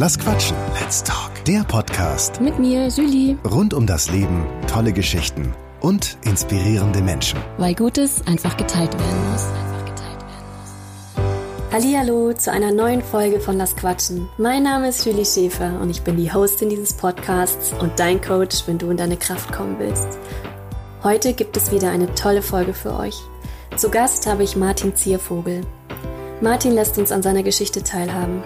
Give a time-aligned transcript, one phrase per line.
[0.00, 0.56] Lass quatschen.
[0.80, 1.32] Let's talk.
[1.44, 3.36] Der Podcast Mit mir, Julie.
[3.44, 7.40] rund um das Leben, tolle Geschichten und inspirierende Menschen.
[7.56, 9.44] Weil Gutes einfach geteilt werden muss.
[11.72, 14.28] Hallo zu einer neuen Folge von Lass Quatschen.
[14.38, 18.68] Mein Name ist Julie Schäfer und ich bin die Hostin dieses Podcasts und dein Coach,
[18.68, 20.06] wenn du in deine Kraft kommen willst.
[21.02, 23.16] Heute gibt es wieder eine tolle Folge für euch.
[23.74, 25.62] Zu Gast habe ich Martin Ziervogel.
[26.40, 28.44] Martin lässt uns an seiner Geschichte teilhaben.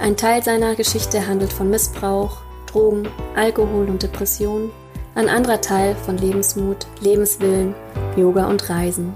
[0.00, 4.70] Ein Teil seiner Geschichte handelt von Missbrauch, Drogen, Alkohol und Depression.
[5.16, 7.74] Ein anderer Teil von Lebensmut, Lebenswillen,
[8.16, 9.12] Yoga und Reisen.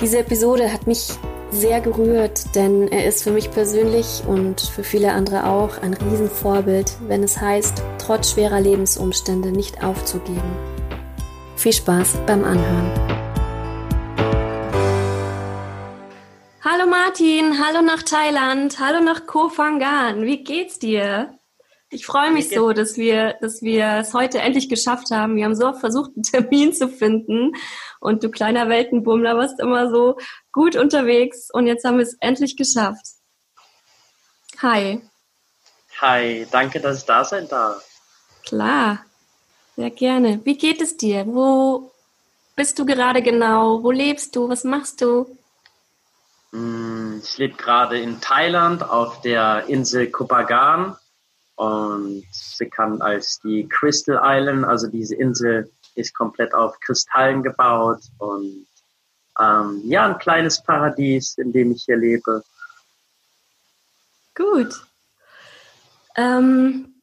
[0.00, 1.10] Diese Episode hat mich
[1.52, 6.96] sehr gerührt, denn er ist für mich persönlich und für viele andere auch ein Riesenvorbild,
[7.06, 10.56] wenn es heißt, trotz schwerer Lebensumstände nicht aufzugeben.
[11.56, 13.09] Viel Spaß beim Anhören.
[16.80, 20.22] Hallo Martin, hallo nach Thailand, hallo nach Koh Phangan.
[20.22, 21.38] Wie geht's dir?
[21.90, 25.36] Ich freue mich so, dass wir, dass wir es heute endlich geschafft haben.
[25.36, 27.52] Wir haben so oft versucht, einen Termin zu finden.
[28.00, 30.16] Und du kleiner Weltenbummler warst immer so
[30.52, 31.50] gut unterwegs.
[31.52, 33.04] Und jetzt haben wir es endlich geschafft.
[34.62, 35.02] Hi.
[36.00, 37.84] Hi, danke, dass ich da sein darf.
[38.46, 39.04] Klar.
[39.76, 40.40] Sehr gerne.
[40.44, 41.26] Wie geht es dir?
[41.26, 41.92] Wo
[42.56, 43.82] bist du gerade genau?
[43.82, 44.48] Wo lebst du?
[44.48, 45.26] Was machst du?
[46.52, 50.96] Mm, Ich lebe gerade in Thailand auf der Insel Kopagan
[51.56, 52.24] und
[52.58, 54.64] bekannt als die Crystal Island.
[54.64, 58.66] Also diese Insel ist komplett auf Kristallen gebaut und
[59.38, 62.42] ähm, ja, ein kleines Paradies, in dem ich hier lebe.
[64.34, 64.74] Gut.
[66.16, 67.02] Ähm,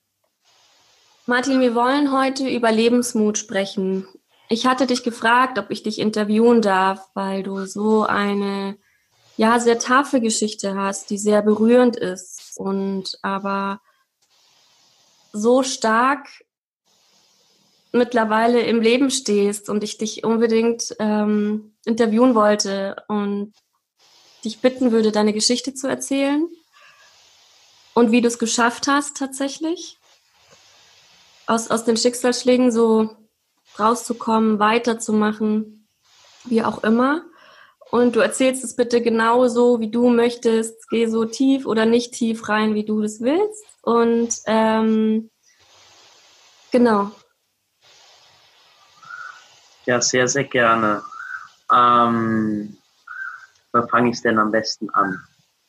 [1.26, 4.08] Martin, wir wollen heute über Lebensmut sprechen.
[4.50, 8.78] Ich hatte dich gefragt, ob ich dich interviewen darf, weil du so eine
[9.38, 13.80] ja sehr taffe Geschichte hast, die sehr berührend ist und aber
[15.32, 16.28] so stark
[17.92, 23.54] mittlerweile im Leben stehst und ich dich unbedingt ähm, interviewen wollte und
[24.44, 26.48] dich bitten würde, deine Geschichte zu erzählen
[27.94, 29.98] und wie du es geschafft hast tatsächlich
[31.48, 33.16] aus, aus den Schicksalsschlägen so
[33.80, 35.88] rauszukommen, weiterzumachen,
[36.46, 37.24] wie auch immer.
[37.90, 40.90] Und du erzählst es bitte genauso, wie du möchtest.
[40.90, 43.66] Geh so tief oder nicht tief rein, wie du das willst.
[43.82, 45.30] Und ähm,
[46.72, 47.12] genau.
[49.86, 51.02] Ja, sehr, sehr gerne.
[51.72, 52.78] Ähm,
[53.72, 55.22] wo fange ich denn am besten an?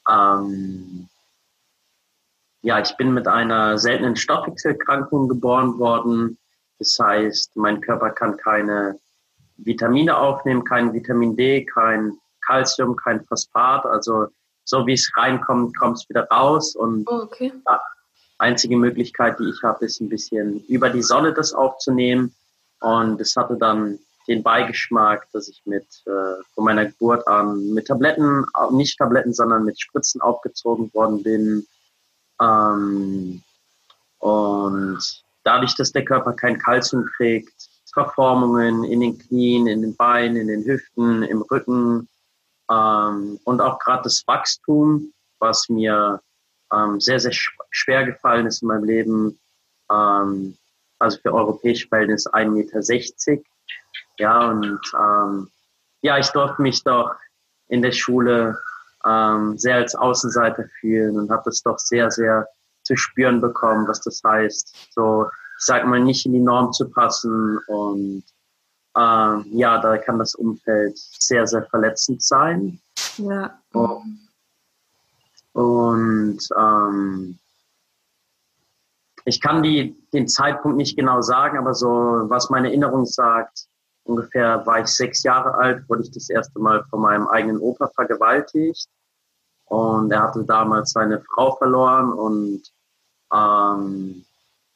[0.08, 1.08] Ähm,
[2.62, 6.38] ja, ich bin mit einer seltenen Stoffwechselkrankung geboren worden.
[6.80, 8.98] Das heißt, mein Körper kann keine
[9.58, 13.84] Vitamine aufnehmen, kein Vitamin D, kein Calcium, kein Phosphat.
[13.86, 14.28] Also
[14.64, 16.74] so wie es reinkommt, kommt es wieder raus.
[16.76, 17.52] Und Oh, okay.
[17.66, 17.80] ja,
[18.38, 22.34] einzige Möglichkeit, die ich habe, ist ein bisschen über die Sonne das aufzunehmen.
[22.80, 23.98] Und es hatte dann
[24.28, 29.64] den Beigeschmack, dass ich mit äh, von meiner Geburt an mit Tabletten, nicht Tabletten, sondern
[29.64, 31.66] mit Spritzen aufgezogen worden bin.
[32.40, 33.42] Ähm,
[34.19, 40.36] und dadurch, dass der Körper kein Kalzium kriegt, Verformungen in den Knien, in den Beinen,
[40.36, 42.09] in den Hüften, im Rücken
[42.70, 46.20] ähm, und auch gerade das Wachstum, was mir
[46.72, 49.41] ähm, sehr, sehr sch schwer gefallen ist in meinem Leben.
[49.91, 50.56] Ähm,
[51.00, 53.42] also für europäische Verhältnisse 1,60 Meter.
[54.19, 55.50] Ja, und ähm,
[56.03, 57.14] ja, ich durfte mich doch
[57.69, 58.58] in der Schule
[59.04, 62.48] ähm, sehr als Außenseiter fühlen und habe das doch sehr, sehr
[62.82, 65.26] zu spüren bekommen, was das heißt, so,
[65.58, 68.24] sag mal, nicht in die Norm zu passen und
[68.96, 72.80] ähm, ja, da kann das Umfeld sehr, sehr verletzend sein.
[73.16, 73.60] Ja.
[73.74, 74.02] Oh.
[75.52, 77.38] Und ähm,
[79.24, 83.66] ich kann die, den Zeitpunkt nicht genau sagen, aber so, was meine Erinnerung sagt,
[84.04, 87.88] ungefähr war ich sechs Jahre alt, wurde ich das erste Mal von meinem eigenen Opa
[87.88, 88.88] vergewaltigt.
[89.66, 92.62] Und er hatte damals seine Frau verloren und
[93.34, 94.25] ähm,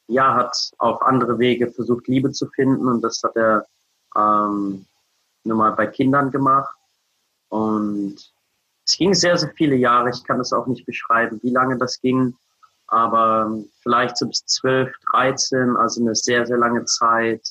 [0.07, 2.87] ja, hat auf andere Wege versucht, Liebe zu finden.
[2.87, 3.65] Und das hat er
[4.15, 4.85] ähm,
[5.43, 6.75] nur mal bei Kindern gemacht.
[7.49, 8.15] Und
[8.85, 10.09] es ging sehr, sehr viele Jahre.
[10.09, 12.35] Ich kann das auch nicht beschreiben, wie lange das ging.
[12.87, 13.51] Aber
[13.81, 17.41] vielleicht so bis 12, 13, also eine sehr, sehr lange Zeit,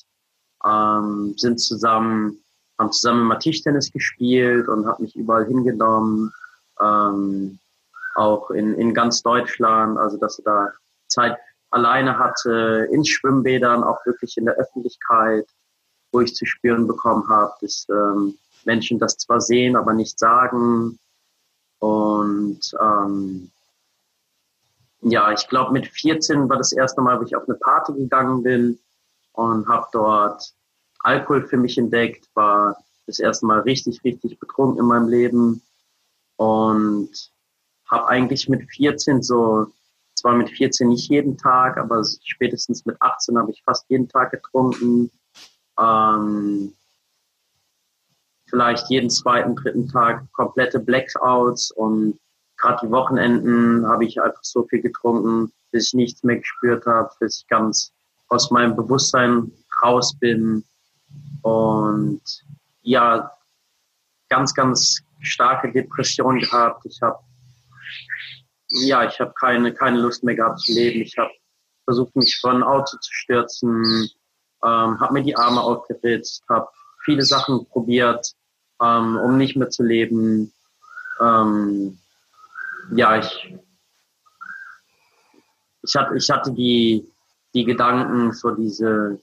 [0.65, 2.39] ähm, sind zusammen,
[2.79, 6.33] haben zusammen immer Tischtennis gespielt und hat mich überall hingenommen.
[6.81, 7.59] Ähm,
[8.15, 10.73] auch in, in ganz Deutschland, also dass er da
[11.09, 11.39] Zeit
[11.73, 15.47] alleine hatte, in Schwimmbädern, auch wirklich in der Öffentlichkeit,
[16.13, 20.99] wo ich zu spüren bekommen habe, dass ähm, Menschen das zwar sehen, aber nicht sagen.
[21.79, 23.51] Und ähm,
[25.01, 28.43] ja, ich glaube mit 14 war das erste Mal, wo ich auf eine Party gegangen
[28.43, 28.79] bin
[29.33, 30.55] und habe dort
[31.01, 32.77] Alkohol für mich entdeckt, war
[33.07, 35.63] das erste Mal richtig, richtig betrunken in meinem Leben
[36.37, 37.11] und
[37.91, 39.73] habe eigentlich mit 14 so,
[40.23, 44.31] zwar mit 14 nicht jeden Tag, aber spätestens mit 18 habe ich fast jeden Tag
[44.31, 45.11] getrunken.
[45.79, 46.73] Ähm,
[48.49, 52.21] vielleicht jeden zweiten, dritten Tag komplette Blackouts und
[52.57, 57.11] gerade die Wochenenden habe ich einfach so viel getrunken, bis ich nichts mehr gespürt habe,
[57.19, 57.93] bis ich ganz
[58.29, 59.51] aus meinem Bewusstsein
[59.83, 60.65] raus bin
[61.43, 62.23] und
[62.83, 63.33] ja,
[64.29, 66.87] ganz, ganz starke Depression gehabt.
[66.87, 67.19] Ich habe
[68.73, 71.03] ja, ich habe keine, keine Lust mehr gehabt zu leben.
[71.03, 71.31] Ich habe
[71.85, 74.11] versucht, mich von Auto zu stürzen,
[74.65, 76.69] ähm, habe mir die Arme aufgeritzt, habe
[77.05, 78.33] viele Sachen probiert,
[78.81, 80.53] ähm, um nicht mehr zu leben.
[81.21, 81.99] Ähm,
[82.95, 83.55] ja, ich,
[85.83, 87.11] ich, hatte, ich hatte die,
[87.55, 89.21] die Gedanken, so diese,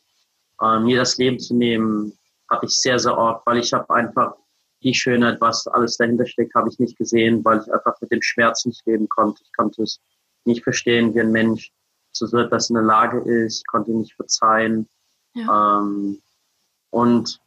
[0.61, 2.17] äh, mir das Leben zu nehmen,
[2.49, 4.35] hatte ich sehr, sehr oft, weil ich habe einfach
[4.83, 8.21] die Schönheit, was alles dahinter steckt, habe ich nicht gesehen, weil ich einfach mit dem
[8.21, 9.41] Schmerz nicht leben konnte.
[9.43, 9.99] Ich konnte es
[10.45, 11.71] nicht verstehen, wie ein Mensch
[12.11, 13.59] zu so etwas in der Lage ist.
[13.59, 14.87] Ich konnte ihn nicht verzeihen.
[15.33, 15.79] Ja.
[15.79, 16.21] Ähm,
[16.91, 17.39] und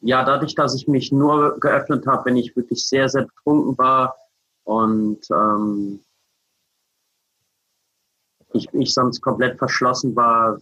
[0.00, 4.16] ja, dadurch, dass ich mich nur geöffnet habe, wenn ich wirklich sehr, sehr betrunken war
[4.64, 6.00] und ähm,
[8.52, 10.58] ich, ich sonst komplett verschlossen war,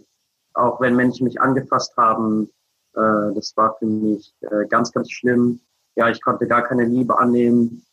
[0.55, 2.51] auch wenn Menschen mich angefasst haben,
[2.97, 5.61] äh, das war für mich äh, ganz, ganz schlimm.
[5.95, 7.85] Ja, ich konnte gar keine Liebe annehmen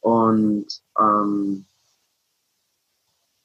[0.00, 0.66] und
[0.98, 1.66] ähm,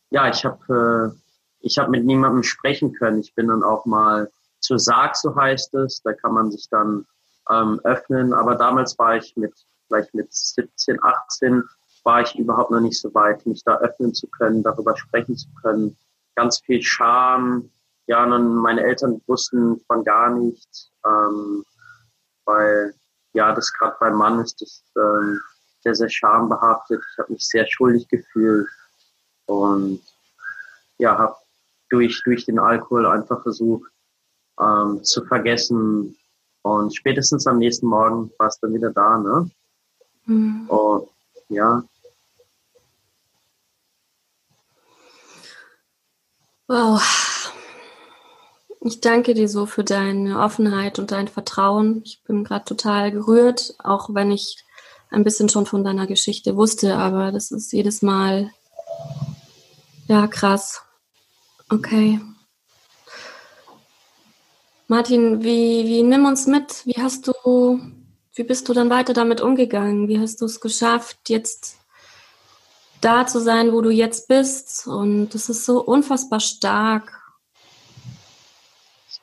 [0.10, 1.22] ja, ich habe äh,
[1.62, 3.20] ich habe mit niemandem sprechen können.
[3.20, 4.30] Ich bin dann auch mal
[4.60, 6.02] zur Sarg, so heißt es.
[6.04, 7.06] Da kann man sich dann
[7.50, 8.34] ähm, öffnen.
[8.34, 9.54] Aber damals war ich mit,
[9.88, 11.64] vielleicht mit 17, 18,
[12.04, 15.48] war ich überhaupt noch nicht so weit, mich da öffnen zu können, darüber sprechen zu
[15.62, 15.98] können.
[16.36, 17.70] Ganz viel Scham.
[18.12, 21.64] Ja, und meine Eltern wussten von gar nichts, ähm,
[22.44, 22.94] weil
[23.32, 25.40] ja, das gerade beim Mann ist das ähm,
[25.80, 27.02] sehr, sehr schambehaftet.
[27.10, 28.68] Ich habe mich sehr schuldig gefühlt
[29.46, 30.02] und
[30.98, 31.38] ja, habe
[31.90, 33.90] durch, durch den Alkohol einfach versucht
[34.60, 36.18] ähm, zu vergessen,
[36.64, 39.50] und spätestens am nächsten Morgen war es dann wieder da, ne?
[40.26, 40.70] Mhm.
[40.70, 41.08] Und
[41.48, 41.82] ja.
[46.68, 47.31] Wow.
[48.84, 52.02] Ich danke dir so für deine Offenheit und dein Vertrauen.
[52.04, 54.58] Ich bin gerade total gerührt, auch wenn ich
[55.12, 58.50] ein bisschen schon von deiner Geschichte wusste, aber das ist jedes Mal
[60.08, 60.82] ja krass.
[61.70, 62.20] Okay.
[64.88, 66.84] Martin, wie, wie nimm uns mit?
[66.86, 67.80] Wie hast du,
[68.34, 70.08] wie bist du dann weiter damit umgegangen?
[70.08, 71.78] Wie hast du es geschafft, jetzt
[73.00, 74.88] da zu sein, wo du jetzt bist?
[74.88, 77.21] Und das ist so unfassbar stark.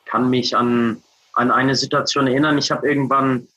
[0.09, 1.03] Ich kann mich an,
[1.33, 2.57] an eine Situation erinnern.
[2.57, 3.47] Ich habe irgendwann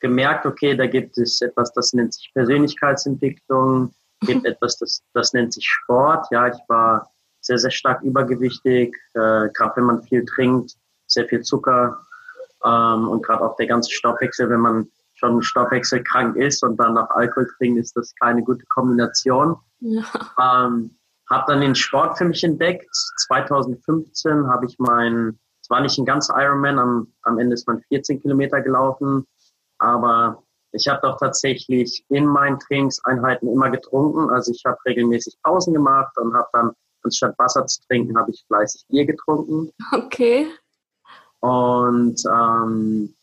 [0.00, 5.54] gemerkt, okay, da gibt es etwas, das nennt sich Persönlichkeitsentwicklung, gibt etwas, das, das nennt
[5.54, 6.26] sich Sport.
[6.30, 7.10] Ja, ich war
[7.40, 10.76] sehr, sehr stark übergewichtig, äh, gerade wenn man viel trinkt
[11.12, 11.98] sehr viel Zucker
[12.64, 17.10] ähm, und gerade auch der ganze Stoffwechsel, wenn man schon stoffwechselkrank ist und dann noch
[17.10, 19.56] Alkohol trinkt, ist das keine gute Kombination.
[19.80, 20.04] Ja.
[20.40, 20.96] Ähm,
[21.30, 22.90] habe dann den Sport für mich entdeckt.
[23.26, 27.80] 2015 habe ich mein, es war nicht ein ganz Ironman, am, am Ende ist man
[27.82, 29.26] 14 Kilometer gelaufen,
[29.78, 30.42] aber
[30.72, 34.30] ich habe doch tatsächlich in meinen Trainingseinheiten immer getrunken.
[34.30, 38.44] Also ich habe regelmäßig Pausen gemacht und habe dann anstatt Wasser zu trinken, habe ich
[38.46, 39.70] fleißig Bier getrunken.
[39.92, 40.48] Okay.
[41.40, 43.14] Und ähm,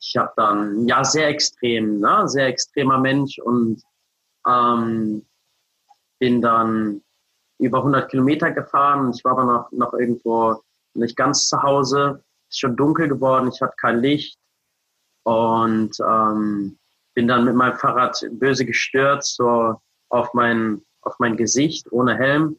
[0.00, 2.28] ich habe dann, ja, sehr extrem, ne?
[2.28, 3.82] sehr extremer Mensch und
[4.48, 5.26] ähm,
[6.18, 7.02] bin dann
[7.58, 9.12] über 100 Kilometer gefahren.
[9.14, 10.62] Ich war aber noch, noch irgendwo
[10.98, 12.22] nicht ganz zu Hause.
[12.48, 14.38] Ist schon dunkel geworden, ich hatte kein Licht
[15.24, 16.78] und ähm,
[17.14, 22.58] bin dann mit meinem Fahrrad böse gestürzt, so auf mein, auf mein Gesicht ohne Helm.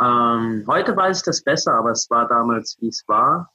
[0.00, 3.50] Ähm, heute weiß ich das besser, aber es war damals, wie es war.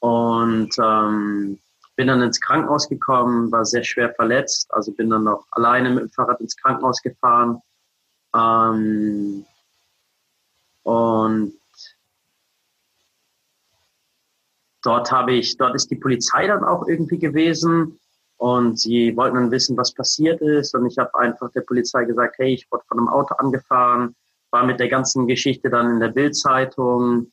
[0.00, 1.58] Und ähm,
[1.96, 6.04] bin dann ins Krankenhaus gekommen, war sehr schwer verletzt, also bin dann noch alleine mit
[6.04, 7.60] dem Fahrrad ins Krankenhaus gefahren.
[8.34, 9.46] Ähm,
[10.82, 11.54] und
[14.82, 17.98] dort habe ich, dort ist die Polizei dann auch irgendwie gewesen
[18.36, 20.74] und sie wollten dann wissen, was passiert ist.
[20.74, 24.14] Und ich habe einfach der Polizei gesagt, hey, ich wurde von einem Auto angefahren,
[24.50, 27.32] war mit der ganzen Geschichte dann in der Bildzeitung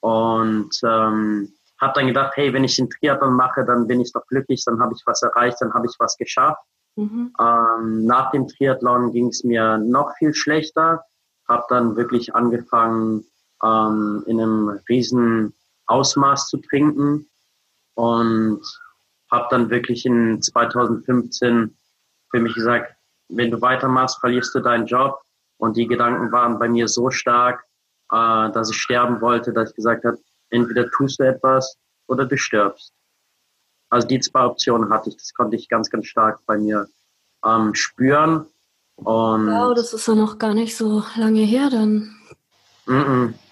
[0.00, 4.26] und ähm, habe dann gedacht, hey, wenn ich den Triathlon mache, dann bin ich doch
[4.26, 6.62] glücklich, dann habe ich was erreicht, dann habe ich was geschafft.
[6.96, 7.32] Mhm.
[7.40, 11.04] Ähm, nach dem Triathlon ging es mir noch viel schlechter.
[11.48, 13.24] Habe dann wirklich angefangen,
[13.62, 15.54] ähm, in einem riesen
[15.92, 17.28] Ausmaß zu trinken
[17.94, 18.62] und
[19.30, 21.76] habe dann wirklich in 2015
[22.30, 22.94] für mich gesagt,
[23.28, 25.20] wenn du weitermachst, verlierst du deinen Job.
[25.58, 27.64] Und die Gedanken waren bei mir so stark,
[28.10, 30.18] äh, dass ich sterben wollte, dass ich gesagt habe,
[30.50, 31.76] entweder tust du etwas
[32.08, 32.92] oder du stirbst.
[33.90, 36.88] Also die zwei Optionen hatte ich, das konnte ich ganz, ganz stark bei mir
[37.44, 38.46] ähm, spüren.
[38.96, 42.16] Und wow, das ist ja noch gar nicht so lange her dann.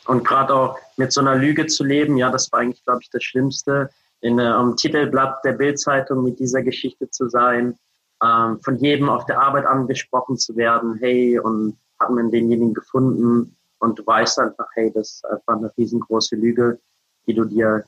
[0.06, 3.09] Und gerade auch mit so einer Lüge zu leben, ja, das war eigentlich, glaube ich,
[3.11, 3.88] das Schlimmste,
[4.21, 7.78] in einem Titelblatt der Bildzeitung mit dieser Geschichte zu sein,
[8.23, 13.57] ähm, von jedem auf der Arbeit angesprochen zu werden, hey, und hat man denjenigen gefunden
[13.78, 16.78] und du weißt einfach, hey, das ist einfach eine riesengroße Lüge,
[17.26, 17.85] die du dir,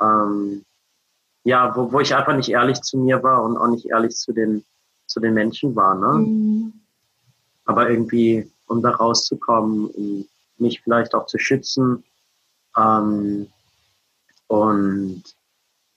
[0.00, 0.64] ähm,
[1.44, 4.32] ja, wo, wo ich einfach nicht ehrlich zu mir war und auch nicht ehrlich zu
[4.32, 4.64] den,
[5.06, 6.26] zu den Menschen war, ne?
[6.26, 6.72] Mhm.
[7.66, 12.04] Aber irgendwie, um da rauszukommen, um mich vielleicht auch zu schützen,
[12.76, 13.48] ähm,
[14.46, 15.22] und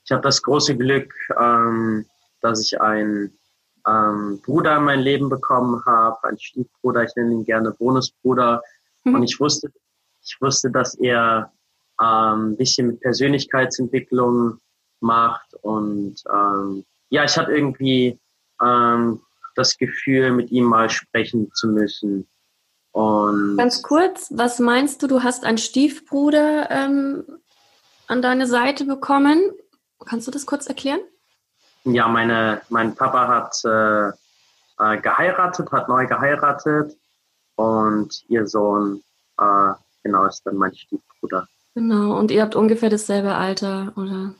[0.05, 2.05] ich habe das große Glück, ähm,
[2.41, 3.37] dass ich einen
[3.87, 8.61] ähm, Bruder in mein Leben bekommen habe, einen Stiefbruder, ich nenne ihn gerne Bonusbruder.
[9.03, 9.15] Mhm.
[9.15, 9.71] Und ich wusste,
[10.23, 11.51] ich wusste, dass er
[12.01, 14.59] ähm, ein bisschen mit Persönlichkeitsentwicklung
[14.99, 15.53] macht.
[15.61, 18.19] Und ähm, ja, ich hatte irgendwie
[18.61, 19.21] ähm,
[19.55, 22.27] das Gefühl, mit ihm mal sprechen zu müssen.
[22.97, 27.23] Und Ganz kurz, was meinst du, du hast einen Stiefbruder ähm,
[28.07, 29.39] an deine Seite bekommen?
[30.03, 31.01] Kannst du das kurz erklären?
[31.83, 34.07] Ja, meine, mein Papa hat äh,
[34.83, 36.97] äh, geheiratet, hat neu geheiratet
[37.55, 39.03] und ihr Sohn,
[39.37, 41.47] äh, genau, ist dann mein Stiefbruder.
[41.75, 44.33] Genau, und ihr habt ungefähr dasselbe Alter, oder?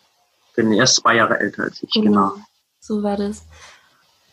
[0.49, 2.31] Ich bin erst zwei Jahre älter als ich, genau.
[2.31, 2.43] genau.
[2.79, 3.45] So war das.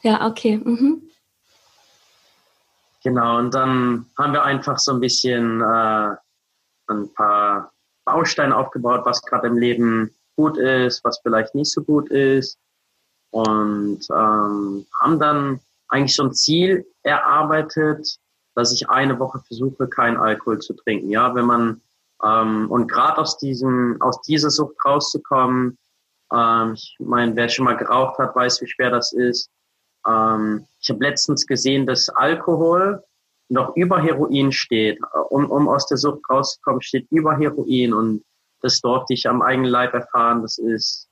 [0.00, 0.56] Ja, okay.
[0.56, 1.10] Mhm.
[3.04, 6.16] Genau, und dann haben wir einfach so ein bisschen äh,
[6.88, 7.70] ein paar
[8.06, 12.58] Bausteine aufgebaut, was gerade im Leben gut ist, was vielleicht nicht so gut ist.
[13.30, 18.16] Und ähm, haben dann eigentlich so ein Ziel erarbeitet,
[18.54, 21.10] dass ich eine Woche versuche, keinen Alkohol zu trinken.
[21.10, 21.82] Ja, wenn man
[22.22, 25.76] ähm, und gerade aus diesem, aus dieser Sucht rauszukommen,
[26.32, 29.50] ähm, ich meine, wer schon mal geraucht hat, weiß, wie schwer das ist.
[30.06, 33.02] Ähm, ich habe letztens gesehen, dass Alkohol
[33.48, 34.98] noch über Heroin steht.
[35.30, 38.24] Um, um aus der Sucht rauszukommen, steht über Heroin und
[38.60, 40.42] das durfte ich am eigenen Leib erfahren.
[40.42, 41.08] Das ist,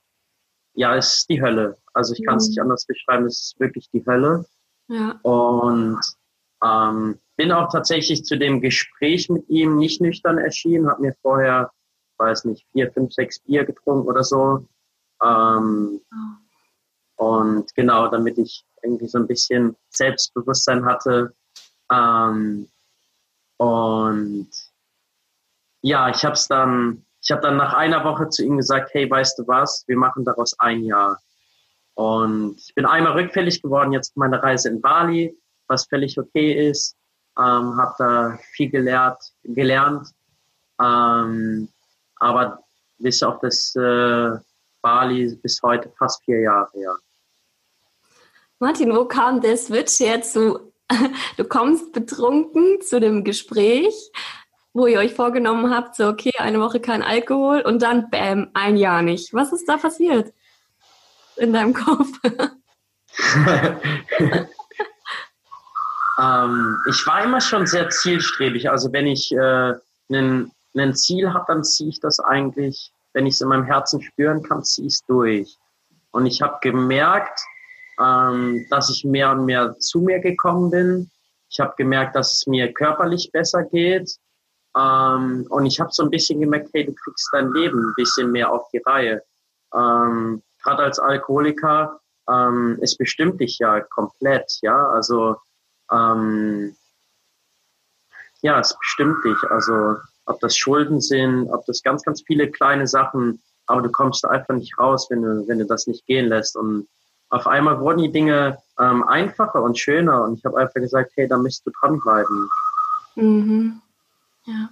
[0.73, 1.77] ja, es ist die Hölle.
[1.93, 2.49] Also ich kann es mhm.
[2.49, 4.45] nicht anders beschreiben, es ist wirklich die Hölle.
[4.87, 5.19] Ja.
[5.21, 5.99] Und
[6.63, 11.71] ähm, bin auch tatsächlich zu dem Gespräch mit ihm nicht nüchtern erschienen, habe mir vorher,
[12.17, 14.65] weiß nicht, vier, fünf, sechs Bier getrunken oder so.
[15.23, 16.01] Ähm,
[17.17, 17.25] oh.
[17.25, 21.33] Und genau, damit ich irgendwie so ein bisschen Selbstbewusstsein hatte.
[21.91, 22.67] Ähm,
[23.57, 24.49] und
[25.81, 29.09] ja, ich habe es dann ich habe dann nach einer Woche zu ihm gesagt, hey,
[29.09, 31.21] weißt du was, wir machen daraus ein Jahr.
[31.95, 35.33] Und ich bin einmal rückfällig geworden, jetzt meine Reise in Bali,
[35.67, 36.97] was völlig okay ist.
[37.37, 40.09] Ähm, habe da viel gelehrt, gelernt.
[40.81, 41.69] Ähm,
[42.17, 42.59] aber
[42.97, 44.31] bis auf das äh,
[44.81, 46.93] Bali bis heute fast vier Jahre, ja.
[48.59, 50.35] Martin, wo kam der Switch jetzt?
[50.35, 50.59] Du,
[51.37, 54.11] du kommst betrunken zu dem Gespräch
[54.73, 58.75] wo ihr euch vorgenommen habt, so okay, eine Woche kein Alkohol und dann bam, ein
[58.75, 59.33] Jahr nicht.
[59.33, 60.33] Was ist da passiert
[61.35, 62.09] in deinem Kopf?
[66.19, 68.69] ähm, ich war immer schon sehr zielstrebig.
[68.69, 69.73] Also wenn ich äh,
[70.09, 74.41] ein Ziel habe, dann ziehe ich das eigentlich, wenn ich es in meinem Herzen spüren
[74.41, 75.59] kann, ziehe ich es durch.
[76.09, 77.39] Und ich habe gemerkt,
[78.03, 81.11] ähm, dass ich mehr und mehr zu mir gekommen bin.
[81.49, 84.17] Ich habe gemerkt, dass es mir körperlich besser geht.
[84.75, 88.31] Ähm, und ich habe so ein bisschen gemerkt, hey, du kriegst dein Leben ein bisschen
[88.31, 89.23] mehr auf die Reihe.
[89.73, 94.89] Ähm, Gerade als Alkoholiker, ähm, es bestimmt dich ja komplett, ja.
[94.89, 95.35] Also
[95.91, 96.75] ähm,
[98.41, 99.37] ja, es bestimmt dich.
[99.49, 104.25] Also ob das Schulden sind, ob das ganz, ganz viele kleine Sachen, aber du kommst
[104.25, 106.55] einfach nicht raus, wenn du, wenn du das nicht gehen lässt.
[106.55, 106.87] Und
[107.33, 111.27] auf einmal wurden die Dinge ähm, einfacher und schöner und ich habe einfach gesagt, hey,
[111.27, 112.47] da müsst du dranbleiben.
[113.15, 113.81] Mhm.
[114.45, 114.69] Ja.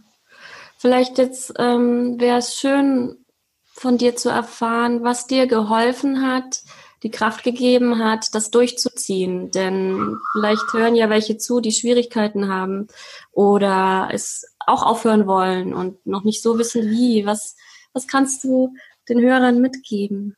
[0.77, 3.25] Vielleicht jetzt ähm, wäre es schön
[3.74, 6.62] von dir zu erfahren, was dir geholfen hat,
[7.01, 9.50] die Kraft gegeben hat, das durchzuziehen.
[9.50, 12.89] Denn vielleicht hören ja welche zu, die Schwierigkeiten haben
[13.32, 17.25] oder es auch aufhören wollen und noch nicht so wissen, wie.
[17.25, 17.56] Was,
[17.94, 18.75] was kannst du
[19.10, 20.36] den Hörern mitgeben?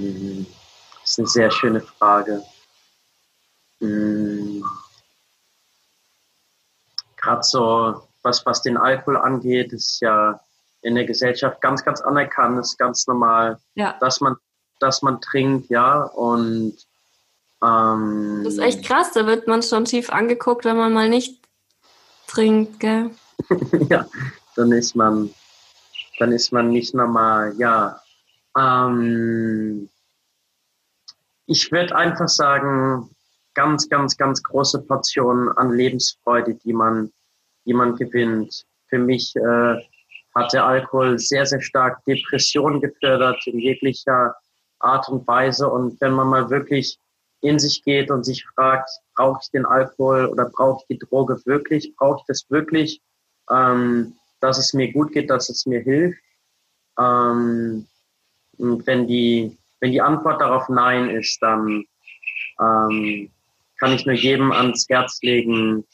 [0.00, 2.42] Das Das ist eine sehr schöne Frage.
[3.80, 4.64] Hm.
[7.16, 10.40] Gerade so, was, was den Alkohol angeht, ist ja
[10.82, 13.96] in der Gesellschaft ganz, ganz anerkannt, ist ganz normal, ja.
[14.00, 14.36] dass man,
[14.78, 16.76] dass man trinkt, ja, und
[17.62, 21.42] ähm, das ist echt krass, da wird man schon tief angeguckt, wenn man mal nicht
[22.26, 23.10] trinkt, gell?
[23.90, 24.06] ja,
[24.56, 25.34] dann ist man,
[26.18, 28.00] dann ist man nicht normal, ja.
[28.56, 29.88] Ähm,
[31.46, 33.10] ich würde einfach sagen,
[33.54, 37.12] ganz, ganz, ganz große Portionen an Lebensfreude, die man,
[37.66, 38.64] die man gewinnt.
[38.88, 39.76] Für mich äh,
[40.34, 44.34] hat der Alkohol sehr, sehr stark Depressionen gefördert in jeglicher
[44.78, 45.68] Art und Weise.
[45.68, 46.98] Und wenn man mal wirklich
[47.40, 51.40] in sich geht und sich fragt, brauche ich den Alkohol oder brauche ich die Droge
[51.46, 51.94] wirklich?
[51.96, 53.00] Brauche ich das wirklich,
[53.50, 56.22] ähm, dass es mir gut geht, dass es mir hilft?
[56.98, 57.86] Ähm,
[58.60, 61.84] und wenn die, wenn die Antwort darauf Nein ist, dann
[62.60, 63.30] ähm,
[63.78, 65.84] kann ich nur jedem ans Herz legen,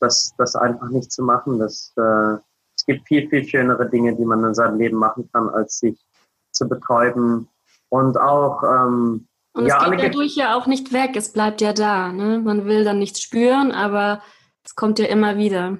[0.00, 1.58] das, das einfach nicht zu machen.
[1.58, 2.36] Das, äh,
[2.76, 5.98] es gibt viel, viel schönere Dinge, die man in seinem Leben machen kann, als sich
[6.52, 7.48] zu betäuben.
[7.88, 11.72] Und auch ähm, und ja, es geht dadurch ja auch nicht weg, es bleibt ja
[11.72, 12.12] da.
[12.12, 12.38] Ne?
[12.38, 14.22] Man will dann nichts spüren, aber
[14.64, 15.78] es kommt ja immer wieder.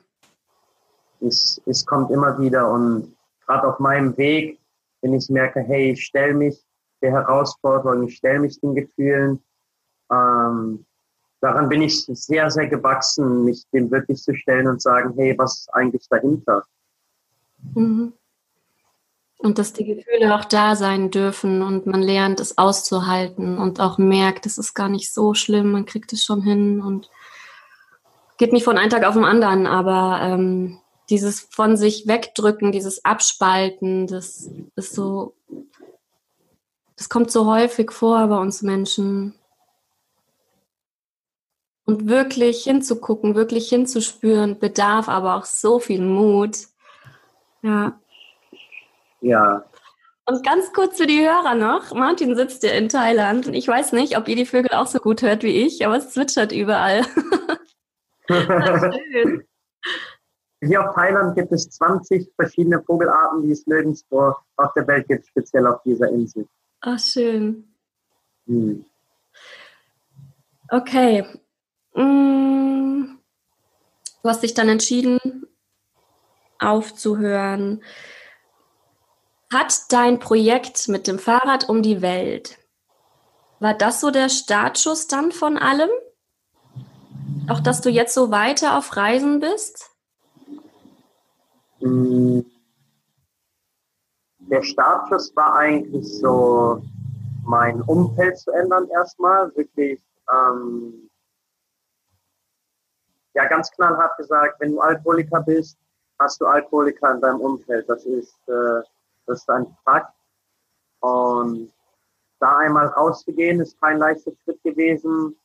[1.20, 3.14] Es, es kommt immer wieder und
[3.46, 4.59] gerade auf meinem Weg,
[5.02, 6.62] wenn ich merke, hey, ich stelle mich
[7.02, 9.42] der Herausforderung, ich stelle mich den Gefühlen,
[10.12, 10.84] ähm,
[11.40, 15.60] daran bin ich sehr, sehr gewachsen, mich dem wirklich zu stellen und sagen, hey, was
[15.60, 16.64] ist eigentlich dahinter?
[17.74, 18.12] Mhm.
[19.38, 23.96] Und dass die Gefühle auch da sein dürfen und man lernt, es auszuhalten und auch
[23.96, 27.08] merkt, es ist gar nicht so schlimm, man kriegt es schon hin und
[28.36, 30.78] geht nicht von einem Tag auf den anderen, aber ähm,
[31.10, 35.34] dieses von sich wegdrücken, dieses Abspalten, das ist so,
[36.96, 39.34] das kommt so häufig vor bei uns Menschen.
[41.84, 46.56] Und wirklich hinzugucken, wirklich hinzuspüren, bedarf aber auch so viel Mut.
[47.62, 47.98] Ja.
[49.20, 49.64] Ja.
[50.26, 51.92] Und ganz kurz für die Hörer noch.
[51.92, 55.00] Martin sitzt ja in Thailand und ich weiß nicht, ob ihr die Vögel auch so
[55.00, 57.04] gut hört wie ich, aber es zwitschert überall.
[58.28, 59.44] schön.
[60.62, 65.26] Hier auf Thailand gibt es 20 verschiedene Vogelarten, die es nirgendwo auf der Welt gibt,
[65.26, 66.46] speziell auf dieser Insel.
[66.82, 67.74] Ach, schön.
[68.46, 68.84] Hm.
[70.68, 71.24] Okay.
[71.94, 73.16] Mm.
[74.22, 75.18] Du hast dich dann entschieden,
[76.58, 77.82] aufzuhören.
[79.52, 82.60] Hat dein Projekt mit dem Fahrrad um die Welt,
[83.60, 85.90] war das so der Startschuss dann von allem?
[87.46, 89.89] Auch dass du jetzt so weiter auf Reisen bist?
[91.80, 92.44] Der
[94.62, 96.82] Startschuss war eigentlich so,
[97.44, 101.08] mein Umfeld zu ändern erstmal, wirklich ähm,
[103.34, 105.78] ja ganz knallhart gesagt, wenn du Alkoholiker bist,
[106.18, 107.88] hast du Alkoholiker in deinem Umfeld.
[107.88, 108.82] Das ist äh,
[109.26, 110.12] das ist ein Fakt.
[111.00, 111.72] Und
[112.40, 115.36] da einmal rauszugehen, ist kein leichter Schritt gewesen.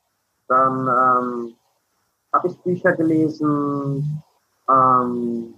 [0.47, 1.55] Dann ähm,
[2.33, 4.23] habe ich Bücher gelesen
[4.69, 5.53] ähm,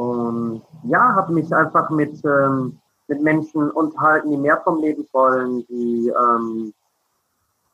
[0.00, 5.66] und ja, habe mich einfach mit, ähm, mit Menschen unterhalten, die mehr vom Leben wollen,
[5.66, 6.72] die, ähm,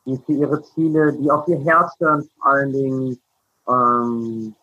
[0.05, 3.17] die für ihre Ziele, die auf ihr Herz hören vor allen Dingen.
[3.69, 4.53] Ähm,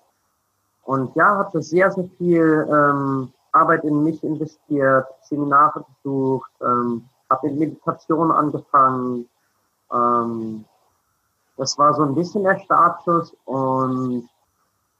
[0.83, 7.48] und ja, habe sehr, sehr viel ähm, Arbeit in mich investiert, Seminare besucht, ähm, habe
[7.48, 9.27] mit Meditation angefangen.
[9.90, 10.66] Ähm,
[11.57, 14.29] das war so ein bisschen der Startschuss und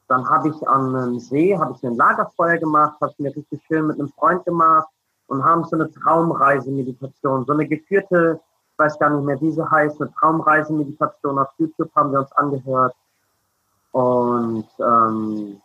[0.09, 3.87] dann habe ich an einem See, habe ich ein Lagerfeuer gemacht, habe mir richtig schön
[3.87, 4.89] mit einem Freund gemacht
[5.29, 8.41] und haben so eine Traumreise-Meditation, so eine geführte,
[8.73, 12.33] ich weiß gar nicht mehr, wie sie heißt, eine Traumreise-Meditation auf YouTube haben wir uns
[12.33, 12.95] angehört.
[13.93, 15.61] Und ähm,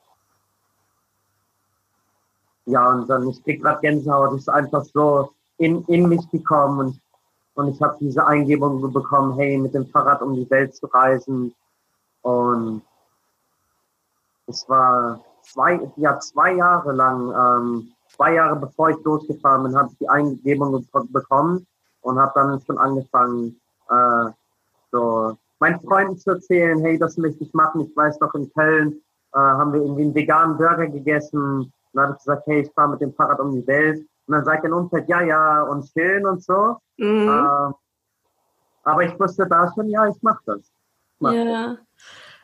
[2.66, 7.02] ja, und dann, ich krieg gerade Gänsehaut, ist einfach so in, in mich gekommen und,
[7.56, 11.54] und ich habe diese Eingebung bekommen, hey, mit dem Fahrrad um die Welt zu reisen.
[12.22, 12.84] Und
[14.50, 19.90] es war zwei, ja, zwei Jahre lang, ähm, zwei Jahre bevor ich losgefahren bin, habe
[19.92, 21.66] ich die Eingebung bekommen
[22.02, 23.60] und habe dann schon angefangen,
[23.90, 24.32] äh,
[24.92, 27.82] so meinen Freunden zu erzählen, hey, das möchte ich machen.
[27.82, 29.02] Ich weiß doch, in Köln
[29.34, 32.90] äh, haben wir irgendwie einen veganen Burger gegessen dann habe ich gesagt, hey, ich fahre
[32.90, 34.00] mit dem Fahrrad um die Welt.
[34.28, 36.78] Und dann sagt ein Umfeld, ja, ja, und schön und so.
[36.98, 37.28] Mhm.
[37.28, 37.74] Ähm,
[38.84, 40.72] aber ich wusste da schon, ja, ich mache das.
[41.20, 41.44] mach ja.
[41.44, 41.78] Das.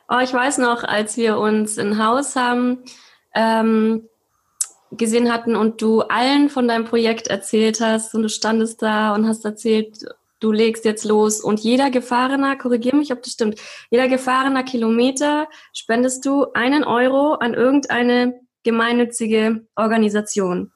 [0.08, 2.84] Oh, ich weiß noch, als wir uns ein Haus haben,
[3.34, 4.08] ähm,
[4.92, 9.28] gesehen hatten und du allen von deinem Projekt erzählt hast und du standest da und
[9.28, 10.06] hast erzählt,
[10.40, 15.48] du legst jetzt los und jeder gefahrener, korrigier mich, ob das stimmt, jeder gefahrener Kilometer
[15.74, 20.72] spendest du einen Euro an irgendeine gemeinnützige Organisation.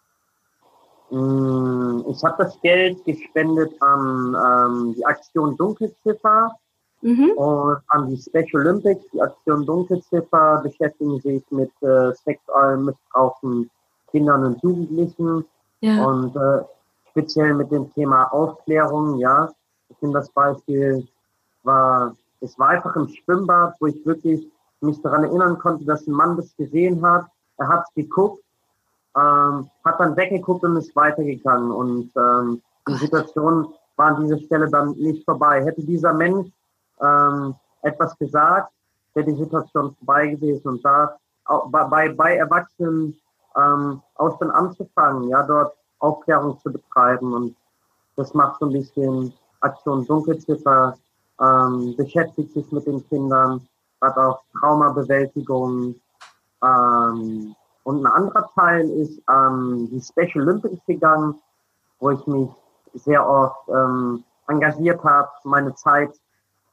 [1.11, 6.51] Mm, ich habe das Geld gespendet an ähm, die Aktion Dunkelziffer
[7.01, 7.31] mhm.
[7.31, 9.05] und an die Special Olympics.
[9.13, 13.41] Die Aktion Dunkelziffer beschäftigen sich mit äh, sexuellem Missbrauch
[14.11, 15.45] Kindern und Jugendlichen
[15.81, 16.05] ja.
[16.05, 16.63] und äh,
[17.11, 19.17] speziell mit dem Thema Aufklärung.
[19.19, 19.51] Ja,
[19.89, 21.07] ich finde das Beispiel
[21.63, 24.47] war, es war einfach im Schwimmbad, wo ich wirklich
[24.81, 27.25] mich daran erinnern konnte, dass ein Mann das gesehen hat.
[27.57, 28.41] Er hat es geguckt
[29.15, 31.71] ähm, hat dann weggeguckt und ist weitergegangen.
[31.71, 35.63] Und ähm, die Situation war an dieser Stelle dann nicht vorbei.
[35.63, 36.47] Hätte dieser Mensch
[37.01, 38.71] ähm, etwas gesagt,
[39.13, 40.67] wäre die Situation vorbei gewesen.
[40.67, 41.15] Und da
[41.71, 43.19] bei, bei Erwachsenen
[43.55, 47.33] ähm, auch schon anzufangen, ja, dort Aufklärung zu betreiben.
[47.33, 47.55] Und
[48.15, 50.97] das macht so ein bisschen Aktion Dunkelziffer,
[51.41, 53.67] ähm, beschäftigt sich mit den Kindern,
[54.01, 55.95] hat auch Traumabewältigung,
[56.63, 61.41] ähm, und ein anderer Teil ist ähm, die Special Olympics gegangen,
[61.99, 62.49] wo ich mich
[62.93, 66.11] sehr oft ähm, engagiert habe, meine Zeit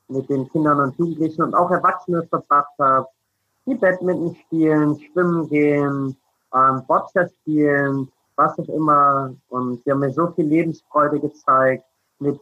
[0.09, 3.09] mit den Kindern und Jugendlichen und auch Erwachsenen verbracht habe,
[3.66, 6.16] die Badminton spielen, schwimmen gehen,
[6.55, 9.35] ähm, Boccia spielen, was auch immer.
[9.49, 11.85] Und sie haben mir so viel Lebensfreude gezeigt
[12.19, 12.40] mit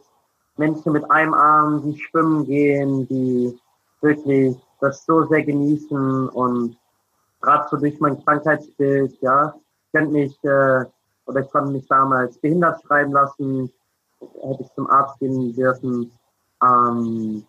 [0.57, 3.59] Menschen mit einem Arm, die schwimmen gehen, die
[4.01, 6.77] wirklich das so sehr genießen und
[7.41, 9.53] gerade so durch mein Krankheitsbild, ja,
[9.85, 10.85] ich könnte mich, äh,
[11.25, 13.71] oder ich konnte mich damals behindert schreiben lassen,
[14.19, 16.11] hätte ich zum Arzt gehen dürfen.
[16.63, 17.45] Ähm,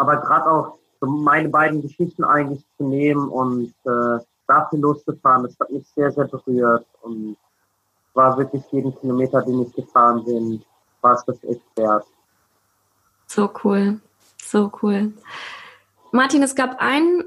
[0.00, 5.58] aber gerade auch so meine beiden Geschichten eigentlich zu nehmen und äh, dafür loszufahren, das
[5.60, 7.36] hat mich sehr, sehr berührt und
[8.14, 10.64] war wirklich jeden Kilometer, den ich gefahren bin,
[11.02, 12.06] war es das echt wert.
[13.26, 14.00] So cool,
[14.42, 15.12] so cool.
[16.12, 17.24] Martin, es gab einen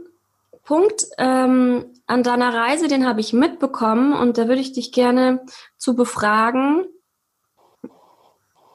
[0.65, 5.45] Punkt ähm, an deiner Reise, den habe ich mitbekommen und da würde ich dich gerne
[5.77, 6.85] zu befragen.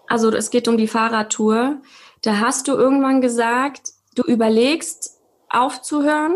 [0.07, 1.83] Also es geht um die Fahrradtour.
[2.23, 6.35] Da hast du irgendwann gesagt, du überlegst aufzuhören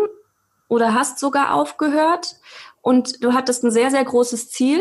[0.69, 2.37] oder hast sogar aufgehört
[2.81, 4.81] und du hattest ein sehr, sehr großes Ziel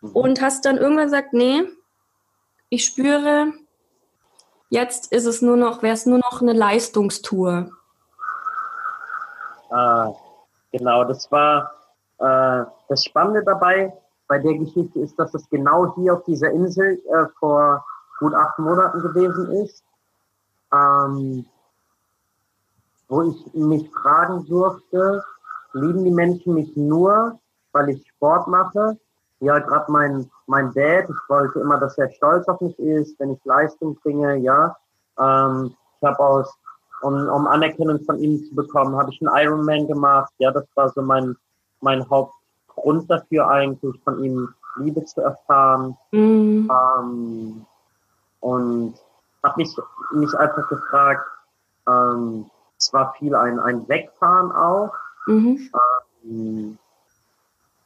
[0.00, 0.10] mhm.
[0.12, 1.64] und hast dann irgendwann gesagt, nee,
[2.68, 3.52] ich spüre,
[4.68, 7.70] jetzt ist es nur noch, wäre es nur noch eine Leistungstour.
[9.70, 10.08] Äh,
[10.72, 11.72] genau, das war
[12.18, 13.92] äh, das Spannende dabei
[14.26, 17.84] bei der Geschichte ist, dass es genau hier auf dieser Insel äh, vor
[18.20, 19.84] gut acht Monaten gewesen ist,
[20.74, 21.46] ähm,
[23.08, 25.22] wo ich mich fragen durfte,
[25.72, 27.38] lieben die Menschen mich nur,
[27.72, 28.98] weil ich Sport mache?
[29.40, 33.32] Ja, gerade mein, mein Dad, ich wollte immer, dass er stolz auf mich ist, wenn
[33.32, 34.76] ich Leistung bringe, ja.
[35.18, 36.52] Ähm, ich habe aus
[37.04, 40.32] um, um Anerkennung von ihm zu bekommen, habe ich einen Ironman gemacht.
[40.38, 41.36] Ja, das war so mein,
[41.80, 45.96] mein Hauptgrund dafür eigentlich, von ihm Liebe zu erfahren.
[46.12, 46.70] Mhm.
[46.70, 47.66] Ähm,
[48.40, 48.94] und
[49.44, 49.76] habe mich,
[50.12, 51.24] mich einfach gefragt,
[51.88, 54.92] ähm, es war viel ein, ein Wegfahren auch.
[55.26, 55.70] Mhm.
[56.24, 56.78] Ähm,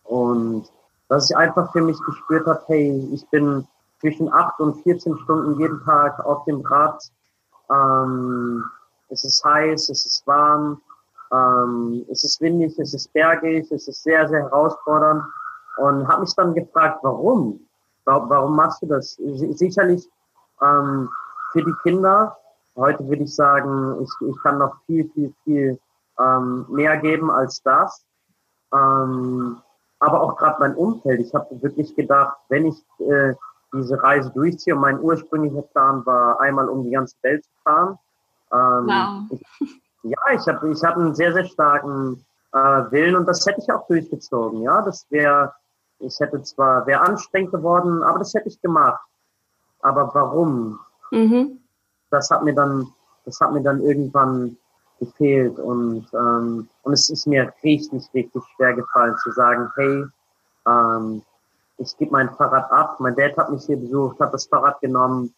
[0.05, 0.71] und
[1.09, 3.67] dass ich einfach für mich gespürt habe, hey, ich bin
[4.01, 7.03] zwischen acht und 14 Stunden jeden Tag auf dem Rad.
[7.71, 8.65] Ähm,
[9.11, 10.81] es ist heiß, es ist warm,
[11.33, 15.25] ähm, es ist windig, es ist bergig, es ist sehr, sehr herausfordernd
[15.79, 17.61] und habe mich dann gefragt, warum?
[18.05, 19.19] Warum, machst du das?
[19.57, 20.09] Sicherlich
[20.63, 21.11] ähm,
[21.53, 22.37] für die Kinder.
[22.77, 25.79] Heute würde ich sagen, ich, ich kann noch viel, viel, viel
[26.19, 28.05] ähm, mehr geben als das.
[28.73, 29.59] Ähm,
[30.01, 31.21] aber auch gerade mein Umfeld.
[31.21, 33.35] Ich habe wirklich gedacht, wenn ich äh,
[33.73, 37.99] diese Reise durchziehe, und mein ursprünglicher Plan war, einmal um die ganze Welt zu fahren,
[38.53, 39.23] ähm, wow.
[39.31, 43.61] Ich, ja, ich habe ich hab einen sehr, sehr starken äh, Willen und das hätte
[43.61, 44.63] ich auch durchgezogen.
[44.63, 45.53] Ja, das wäre,
[45.99, 49.01] ich hätte zwar, wäre anstrengend geworden, aber das hätte ich gemacht.
[49.81, 50.79] Aber warum?
[51.11, 51.59] Mhm.
[52.11, 52.87] Das hat mir dann,
[53.25, 54.57] das hat mir dann irgendwann
[54.99, 60.05] gefehlt und ähm, und es ist mir richtig, richtig schwer gefallen zu sagen, hey,
[60.67, 61.23] ähm,
[61.79, 62.99] ich gebe mein Fahrrad ab.
[62.99, 65.33] Mein Dad hat mich hier besucht, hat das Fahrrad genommen,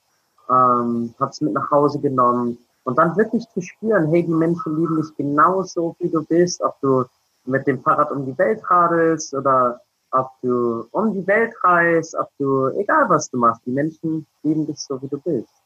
[0.49, 4.77] ähm, hat es mit nach Hause genommen und dann wirklich zu spüren, hey, die Menschen
[4.77, 7.05] lieben dich genauso, wie du bist, ob du
[7.45, 9.81] mit dem Fahrrad um die Welt radelst oder
[10.13, 14.67] ob du um die Welt reist, ob du, egal was du machst, die Menschen lieben
[14.67, 15.60] dich so, wie du bist.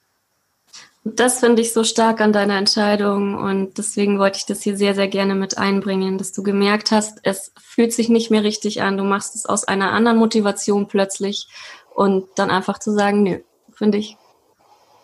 [1.07, 4.95] Das finde ich so stark an deiner Entscheidung und deswegen wollte ich das hier sehr,
[4.95, 8.97] sehr gerne mit einbringen, dass du gemerkt hast, es fühlt sich nicht mehr richtig an.
[8.97, 11.47] Du machst es aus einer anderen Motivation plötzlich
[11.95, 13.39] und dann einfach zu sagen, nö,
[13.75, 14.17] finde ich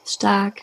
[0.06, 0.62] stark.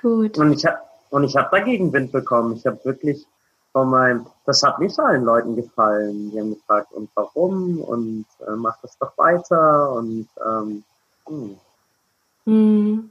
[0.00, 0.36] Gut.
[0.36, 0.78] Und ich habe
[1.14, 2.56] und ich habe dagegen Wind bekommen.
[2.56, 3.24] Ich habe wirklich
[3.72, 6.32] von meinem, das hat nicht allen Leuten gefallen.
[6.32, 7.80] Die haben gefragt, und warum?
[7.80, 9.92] Und äh, mach das doch weiter.
[9.92, 10.84] Und ähm,
[11.26, 11.56] hm.
[12.44, 13.10] Hm.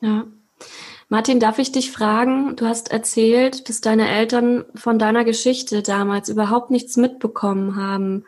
[0.00, 0.24] Ja.
[1.08, 2.54] Martin, darf ich dich fragen?
[2.54, 8.24] Du hast erzählt, dass deine Eltern von deiner Geschichte damals überhaupt nichts mitbekommen haben.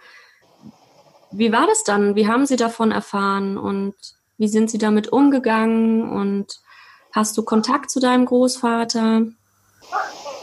[1.30, 2.16] Wie war das dann?
[2.16, 3.94] Wie haben sie davon erfahren und
[4.36, 6.10] wie sind sie damit umgegangen?
[6.10, 6.60] Und
[7.12, 9.26] hast du Kontakt zu deinem Großvater?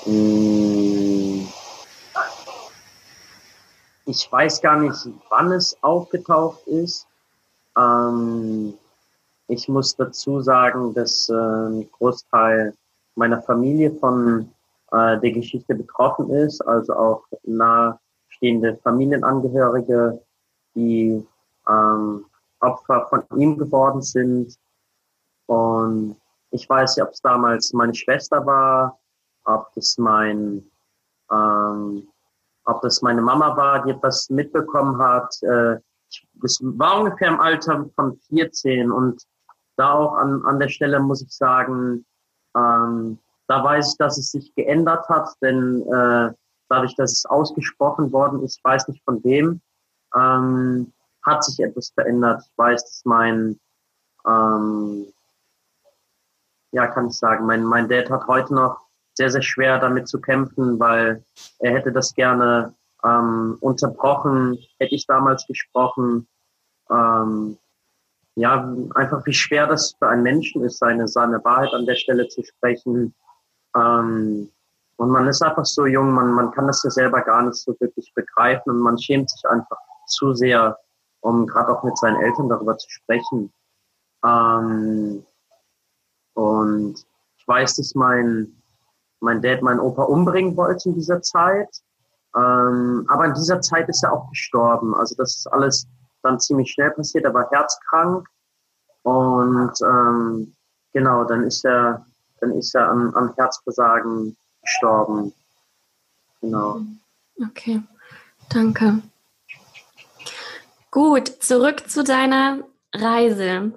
[0.06, 1.48] Hm.
[4.06, 4.98] Ich weiß gar nicht,
[5.30, 7.06] wann es aufgetaucht ist.
[7.78, 8.74] Ähm,
[9.50, 12.74] ich muss dazu sagen, dass äh, ein Großteil
[13.16, 14.52] meiner Familie von
[14.92, 20.22] äh, der Geschichte betroffen ist, also auch nahestehende Familienangehörige,
[20.76, 21.26] die
[21.68, 22.26] ähm,
[22.60, 24.56] Opfer von ihm geworden sind.
[25.48, 26.16] Und
[26.52, 29.00] ich weiß nicht, ob es damals meine Schwester war,
[29.46, 30.64] ob das mein,
[31.32, 32.08] ähm,
[32.66, 35.42] ob das meine Mama war, die etwas mitbekommen hat.
[35.42, 35.78] Äh,
[36.36, 39.24] das war ungefähr im Alter von 14 und
[39.80, 42.06] da auch an, an der Stelle muss ich sagen,
[42.56, 46.34] ähm, da weiß ich, dass es sich geändert hat, denn äh,
[46.68, 49.62] dadurch, dass es ausgesprochen worden ist, weiß nicht von wem,
[50.16, 50.92] ähm,
[51.24, 52.44] hat sich etwas verändert.
[52.46, 53.60] Ich weiß, dass mein,
[54.28, 55.08] ähm,
[56.72, 58.82] ja, kann ich sagen, mein, mein Dad hat heute noch
[59.14, 61.24] sehr, sehr schwer damit zu kämpfen, weil
[61.60, 66.28] er hätte das gerne ähm, unterbrochen, hätte ich damals gesprochen.
[66.90, 67.58] Ähm,
[68.40, 72.28] ja, einfach wie schwer das für einen Menschen ist, seine, seine Wahrheit an der Stelle
[72.28, 73.14] zu sprechen.
[73.76, 74.50] Ähm,
[74.98, 77.76] und man ist einfach so jung, man, man kann das ja selber gar nicht so
[77.80, 80.78] wirklich begreifen und man schämt sich einfach zu sehr,
[81.22, 83.52] um gerade auch mit seinen Eltern darüber zu sprechen.
[84.26, 85.26] Ähm,
[86.34, 87.06] und
[87.38, 88.54] ich weiß, dass mein,
[89.20, 91.70] mein Dad meinen Opa umbringen wollte in dieser Zeit.
[92.36, 94.96] Ähm, aber in dieser Zeit ist er auch gestorben.
[94.96, 95.88] Also das ist alles
[96.22, 97.26] dann ziemlich schnell passiert.
[97.26, 98.28] Er war herzkrank
[99.04, 100.56] und ähm,
[100.94, 102.06] genau, dann ist er,
[102.42, 105.34] dann ist er am, am Herzversagen gestorben.
[106.42, 106.82] Genau.
[107.42, 107.82] Okay,
[108.50, 109.02] danke.
[110.92, 112.60] Gut, zurück zu deiner
[112.94, 113.74] Reise.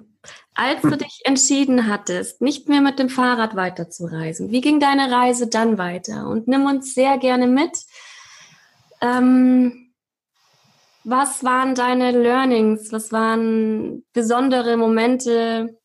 [0.55, 5.47] Als du dich entschieden hattest, nicht mehr mit dem Fahrrad weiterzureisen, wie ging deine Reise
[5.47, 6.27] dann weiter?
[6.27, 7.77] Und nimm uns sehr gerne mit.
[9.01, 9.82] Ähm,
[11.03, 12.91] was waren deine Learnings?
[12.91, 15.77] Was waren besondere Momente?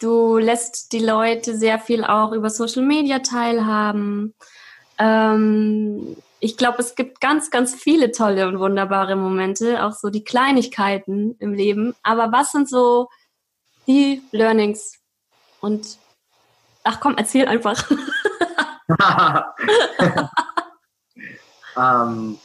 [0.00, 4.34] Du lässt die Leute sehr viel auch über Social Media teilhaben.
[4.98, 10.24] Ähm, ich glaube, es gibt ganz, ganz viele tolle und wunderbare Momente, auch so die
[10.24, 11.94] Kleinigkeiten im Leben.
[12.02, 13.08] Aber was sind so
[13.86, 14.98] die Learnings?
[15.60, 15.98] Und
[16.84, 17.88] ach komm, erzähl einfach.
[21.76, 22.38] ähm,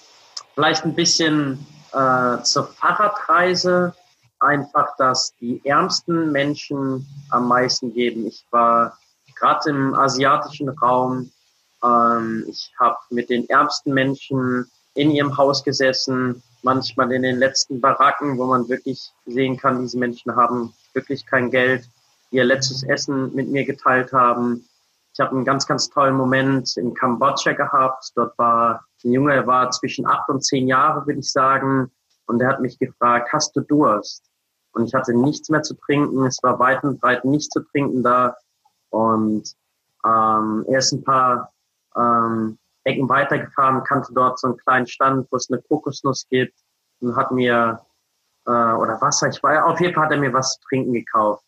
[0.61, 3.95] vielleicht ein bisschen äh, zur Fahrradreise
[4.39, 8.27] einfach, dass die ärmsten Menschen am meisten geben.
[8.27, 8.95] Ich war
[9.35, 11.31] gerade im asiatischen Raum.
[11.83, 17.81] Ähm, ich habe mit den ärmsten Menschen in ihrem Haus gesessen, manchmal in den letzten
[17.81, 21.89] Baracken, wo man wirklich sehen kann, diese Menschen haben wirklich kein Geld,
[22.29, 24.69] ihr letztes Essen mit mir geteilt haben.
[25.11, 28.11] Ich habe einen ganz, ganz tollen Moment in Kambodscha gehabt.
[28.13, 31.91] Dort war ein Junge, er war zwischen acht und zehn Jahre, würde ich sagen.
[32.25, 34.23] Und er hat mich gefragt, hast du Durst?
[34.73, 36.25] Und ich hatte nichts mehr zu trinken.
[36.25, 38.35] Es war weit und breit nichts zu trinken da.
[38.89, 39.53] Und
[40.05, 41.51] ähm, er ist ein paar
[41.95, 46.55] ähm, Ecken weitergefahren, kannte dort so einen kleinen Stand, wo es eine Kokosnuss gibt
[46.99, 47.79] und hat mir
[48.47, 51.43] äh, oder Wasser, ich war auf jeden Fall hat er mir was zu trinken gekauft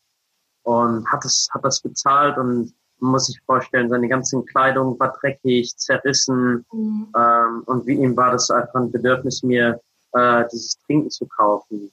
[0.64, 5.14] und hat es hat das bezahlt und man muss sich vorstellen, seine ganze Kleidung war
[5.20, 7.08] dreckig, zerrissen mhm.
[7.16, 9.82] ähm, und wie ihm war das einfach ein Bedürfnis, mir
[10.14, 11.92] äh, dieses Trinken zu kaufen.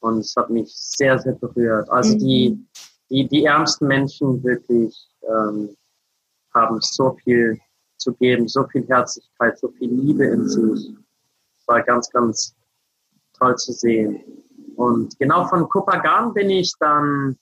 [0.00, 1.90] Und es hat mich sehr, sehr berührt.
[1.90, 2.18] Also mhm.
[2.20, 2.66] die,
[3.10, 5.76] die, die ärmsten Menschen wirklich ähm,
[6.54, 7.58] haben so viel
[7.96, 10.94] zu geben, so viel Herzlichkeit, so viel Liebe in sich.
[11.58, 12.54] Es war ganz, ganz
[13.36, 14.22] toll zu sehen.
[14.76, 17.36] Und genau von Kopagan bin ich dann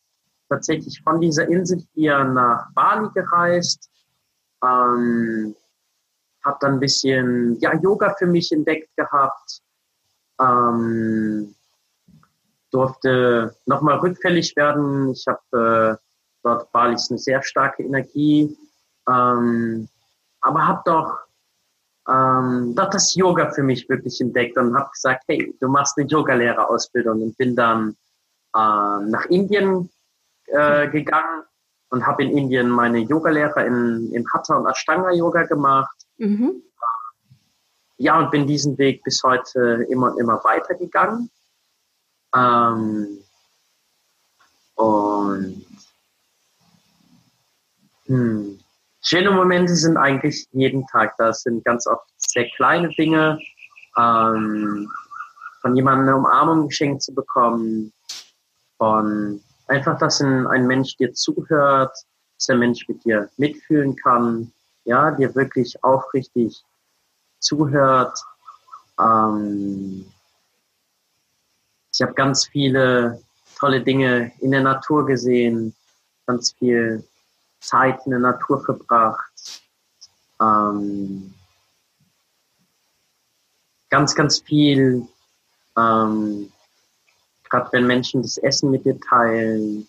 [0.55, 3.90] tatsächlich von dieser Insel hier nach Bali gereist.
[4.62, 5.55] Ähm,
[6.45, 9.62] habe dann ein bisschen ja, Yoga für mich entdeckt gehabt.
[10.40, 11.55] Ähm,
[12.71, 15.11] durfte nochmal rückfällig werden.
[15.11, 16.05] Ich habe äh,
[16.43, 18.57] dort Balis eine sehr starke Energie,
[19.09, 19.88] ähm,
[20.40, 21.19] aber habe doch,
[22.09, 26.07] ähm, doch das Yoga für mich wirklich entdeckt und habe gesagt, hey, du machst eine
[26.09, 27.97] Yogalehrerausbildung und bin dann
[28.55, 29.88] äh, nach Indien
[30.46, 31.44] äh, gegangen
[31.90, 35.96] und habe in Indien meine Yogalehrer in, in Hatha und Ashtanga Yoga gemacht.
[36.18, 36.62] Mhm.
[37.96, 41.30] Ja, und bin diesen Weg bis heute immer und immer weitergegangen.
[42.35, 43.18] Ähm,
[44.74, 45.64] und
[48.07, 48.61] hm,
[49.00, 51.14] schöne Momente sind eigentlich jeden Tag.
[51.18, 53.38] Das sind ganz oft sehr kleine Dinge.
[53.96, 54.90] Ähm,
[55.61, 57.92] von jemandem eine Umarmung geschenkt zu bekommen,
[58.76, 61.96] von einfach, dass ein, ein Mensch dir zuhört,
[62.37, 64.53] dass der Mensch mit dir mitfühlen kann,
[64.85, 66.62] ja, dir wirklich aufrichtig
[67.38, 68.18] zuhört.
[69.00, 70.07] Ähm,
[71.92, 73.22] ich habe ganz viele
[73.59, 75.74] tolle Dinge in der Natur gesehen,
[76.27, 77.07] ganz viel
[77.61, 79.62] Zeit in der Natur verbracht.
[80.40, 81.35] Ähm,
[83.88, 85.07] ganz, ganz viel,
[85.79, 86.53] ähm,
[87.55, 89.87] gerade wenn Menschen das Essen mit dir teilen,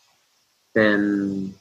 [0.75, 1.55] denn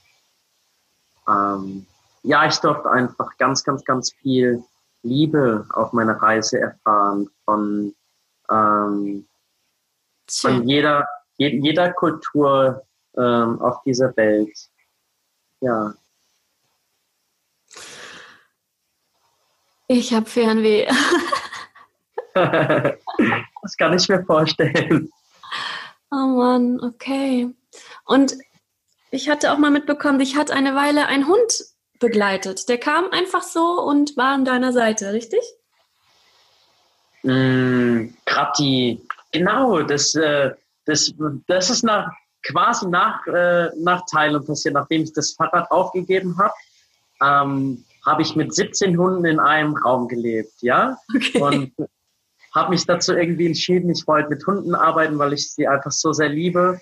[1.27, 1.87] ähm,
[2.23, 4.62] ja, ich durfte einfach ganz, ganz, ganz viel
[5.03, 7.95] Liebe auf meiner Reise erfahren von,
[8.51, 9.27] ähm,
[10.29, 12.83] von jeder, jeder Kultur
[13.17, 14.55] ähm, auf dieser Welt.
[15.61, 15.95] Ja.
[19.87, 20.87] Ich habe Fernweh.
[22.35, 25.11] das kann ich mir vorstellen.
[26.11, 27.51] Oh Mann, okay.
[28.05, 28.37] Und
[29.11, 31.64] ich hatte auch mal mitbekommen, dich hat eine Weile ein Hund
[32.01, 32.69] begleitet.
[32.69, 35.40] Der kam einfach so und war an deiner Seite, richtig?
[37.23, 40.51] Mm, Gerade die, genau, das, äh,
[40.85, 41.14] das,
[41.47, 42.11] das ist nach,
[42.43, 46.55] quasi nach, äh, nach Thailand passiert, nachdem ich das Fahrrad aufgegeben habe.
[47.23, 50.99] Ähm, habe ich mit 17 Hunden in einem Raum gelebt, ja.
[51.14, 51.40] Okay.
[51.40, 51.88] Und
[52.55, 56.12] habe mich dazu irgendwie entschieden, ich wollte mit Hunden arbeiten, weil ich sie einfach so
[56.12, 56.81] sehr liebe.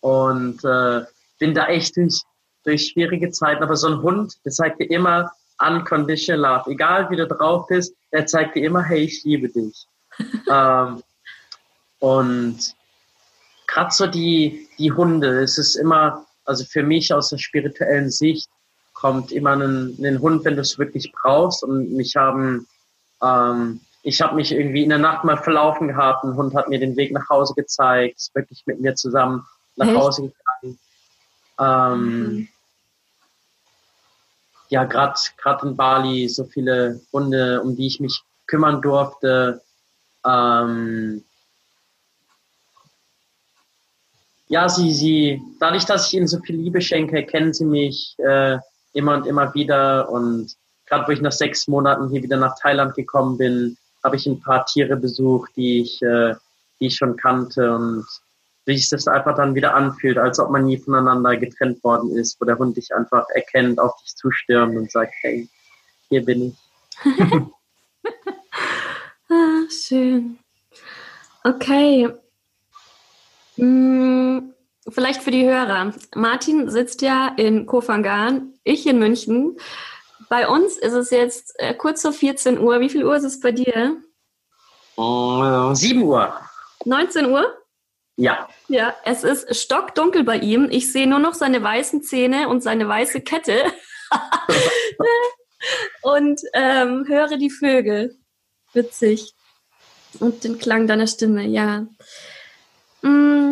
[0.00, 1.02] Und äh,
[1.38, 2.22] bin da echt durch,
[2.64, 3.62] durch schwierige Zeiten.
[3.62, 6.70] Aber so ein Hund, der zeigt dir immer unconditional love.
[6.70, 9.86] Egal wie du drauf bist, der zeigt dir immer, hey, ich liebe dich.
[10.50, 11.02] ähm,
[11.98, 12.74] und
[13.66, 18.48] gerade so die, die Hunde, es ist immer, also für mich aus der spirituellen Sicht,
[18.92, 21.62] kommt immer ein, ein Hund, wenn du es wirklich brauchst.
[21.62, 22.66] Und mich haben,
[23.22, 26.24] ähm, ich habe mich irgendwie in der Nacht mal verlaufen gehabt.
[26.24, 29.88] Ein Hund hat mir den Weg nach Hause gezeigt, ist wirklich mit mir zusammen nach
[29.88, 29.96] Echt?
[29.96, 30.78] Hause gegangen.
[31.58, 32.48] Ähm, mhm.
[34.68, 35.18] Ja, gerade
[35.62, 39.62] in Bali so viele Hunde, um die ich mich kümmern durfte.
[40.26, 41.24] Ähm,
[44.48, 48.58] ja, sie, sie, dadurch, dass ich ihnen so viel Liebe schenke, kennen sie mich äh,
[48.92, 50.10] immer und immer wieder.
[50.10, 54.26] Und gerade wo ich nach sechs Monaten hier wieder nach Thailand gekommen bin, habe ich
[54.26, 56.34] ein paar Tiere besucht, die ich, äh,
[56.78, 58.04] die ich schon kannte und
[58.66, 62.40] wie sich das einfach dann wieder anfühlt, als ob man nie voneinander getrennt worden ist,
[62.40, 65.48] wo der Hund dich einfach erkennt, auf dich zustürmt und sagt, hey,
[66.08, 66.56] hier bin ich.
[69.30, 70.38] ah, schön.
[71.42, 72.08] Okay.
[73.56, 74.54] Hm,
[74.88, 75.92] vielleicht für die Hörer.
[76.14, 79.58] Martin sitzt ja in Kofangan, ich in München.
[80.28, 82.80] Bei uns ist es jetzt äh, kurz vor 14 Uhr.
[82.80, 83.96] Wie viel Uhr ist es bei dir?
[84.96, 86.34] Uh, äh, 7 Uhr.
[86.84, 87.56] 19 Uhr?
[88.16, 88.48] Ja.
[88.68, 90.68] Ja, es ist stockdunkel bei ihm.
[90.70, 93.72] Ich sehe nur noch seine weißen Zähne und seine weiße Kette.
[96.02, 98.16] und ähm, höre die Vögel.
[98.72, 99.34] Witzig.
[100.20, 101.86] Und den Klang deiner Stimme, ja.
[103.02, 103.43] Mm,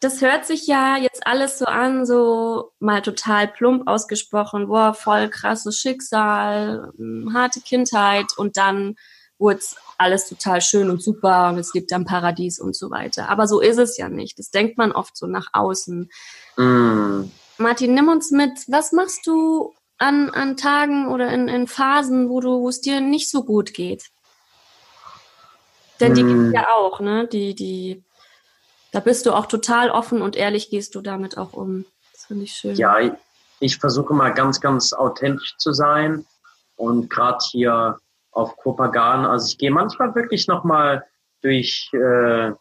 [0.00, 5.28] das hört sich ja jetzt alles so an, so mal total plump ausgesprochen, boah, voll
[5.28, 8.96] krasses Schicksal, mm, harte Kindheit und dann
[9.38, 13.28] wurde es alles total schön und super und es gibt ein Paradies und so weiter.
[13.28, 14.38] Aber so ist es ja nicht.
[14.38, 16.10] Das denkt man oft so nach außen.
[16.56, 17.24] Mm.
[17.58, 18.52] Martin, nimm uns mit.
[18.68, 23.00] Was machst du an, an Tagen oder in, in Phasen, wo du, wo es dir
[23.00, 24.10] nicht so gut geht?
[26.00, 26.14] Denn mm.
[26.14, 27.28] die gibt ja auch, ne?
[27.28, 28.02] Die, die
[28.94, 31.84] da bist du auch total offen und ehrlich gehst du damit auch um.
[32.12, 32.76] Das finde ich schön.
[32.76, 33.12] Ja, ich,
[33.58, 36.24] ich versuche mal ganz, ganz authentisch zu sein
[36.76, 37.98] und gerade hier
[38.30, 41.04] auf Kopagan, also ich gehe manchmal wirklich nochmal
[41.42, 42.52] durch, äh,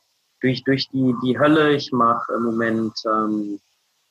[0.41, 1.73] durch, durch die, die Hölle.
[1.73, 3.59] Ich mache im Moment ähm,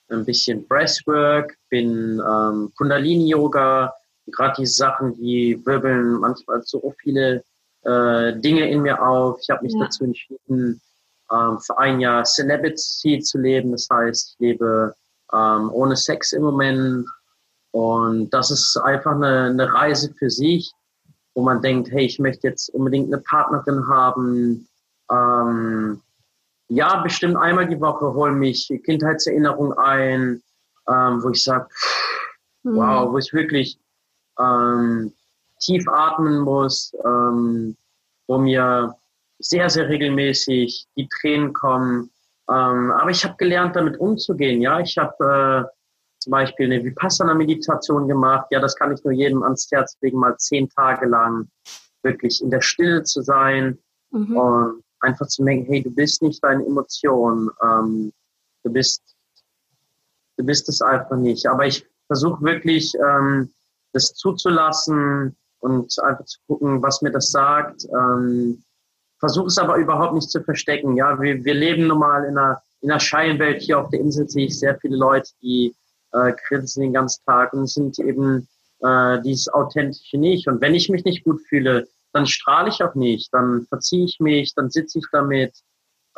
[0.08, 3.92] ein bisschen Breathwork, bin ähm, Kundalini-Yoga,
[4.28, 7.42] gerade die Sachen, die wirbeln manchmal so viele
[7.82, 9.40] äh, Dinge in mir auf.
[9.42, 9.80] Ich habe mich ja.
[9.80, 10.80] dazu entschieden,
[11.32, 13.72] ähm, für ein Jahr Celebrity zu leben.
[13.72, 14.94] Das heißt, ich lebe
[15.32, 17.06] ähm, ohne Sex im Moment.
[17.72, 20.72] Und das ist einfach eine, eine Reise für sich,
[21.34, 24.68] wo man denkt, hey, ich möchte jetzt unbedingt eine Partnerin haben.
[25.10, 26.02] Ähm,
[26.68, 30.42] ja, bestimmt einmal die Woche holen mich Kindheitserinnerungen ein,
[30.88, 31.68] ähm, wo ich sage,
[32.62, 32.76] mhm.
[32.76, 33.78] wow, wo ich wirklich
[34.38, 35.12] ähm,
[35.60, 37.76] tief atmen muss, ähm,
[38.26, 38.94] wo mir
[39.44, 42.10] sehr, sehr regelmäßig die Tränen kommen.
[42.50, 44.60] Ähm, aber ich habe gelernt, damit umzugehen.
[44.60, 45.72] Ja, ich habe äh,
[46.18, 48.46] zum Beispiel eine Vipassana-Meditation gemacht.
[48.50, 51.48] Ja, das kann ich nur jedem ans Herz legen, mal zehn Tage lang
[52.02, 53.78] wirklich in der Stille zu sein
[54.10, 54.36] mhm.
[54.36, 57.50] und einfach zu merken, hey, du bist nicht deine Emotion.
[57.62, 58.12] Ähm,
[58.64, 59.02] du bist,
[60.36, 61.46] du bist es einfach nicht.
[61.46, 63.52] Aber ich versuche wirklich, ähm,
[63.92, 67.84] das zuzulassen und einfach zu gucken, was mir das sagt.
[67.84, 68.62] Ähm,
[69.22, 70.96] versuche es aber überhaupt nicht zu verstecken.
[70.96, 73.62] Ja, wir, wir leben nun mal in einer, in einer Scheinwelt.
[73.62, 75.76] Hier auf der Insel sehe ich sehr viele Leute, die
[76.12, 78.48] äh, grinsen den ganzen Tag und sind eben
[78.80, 80.48] äh, dieses Authentische nicht.
[80.48, 84.18] Und wenn ich mich nicht gut fühle, dann strahle ich auch nicht, dann verziehe ich
[84.18, 85.54] mich, dann sitze ich damit,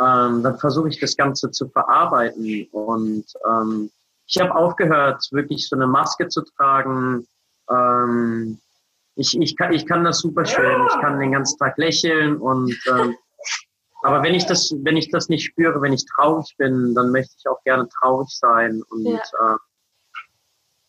[0.00, 2.68] ähm, dann versuche ich das Ganze zu verarbeiten.
[2.72, 3.90] Und ähm,
[4.26, 7.26] ich habe aufgehört, wirklich so eine Maske zu tragen.
[7.70, 8.59] Ähm,
[9.17, 10.87] ich, ich, kann, ich kann das super schön.
[10.89, 13.17] Ich kann den ganzen Tag lächeln und ähm,
[14.05, 17.37] aber wenn ich das, wenn ich das nicht spüre, wenn ich traurig bin, dann möchte
[17.39, 18.83] ich auch gerne traurig sein.
[18.91, 19.17] Und, ja.
[19.17, 19.57] äh,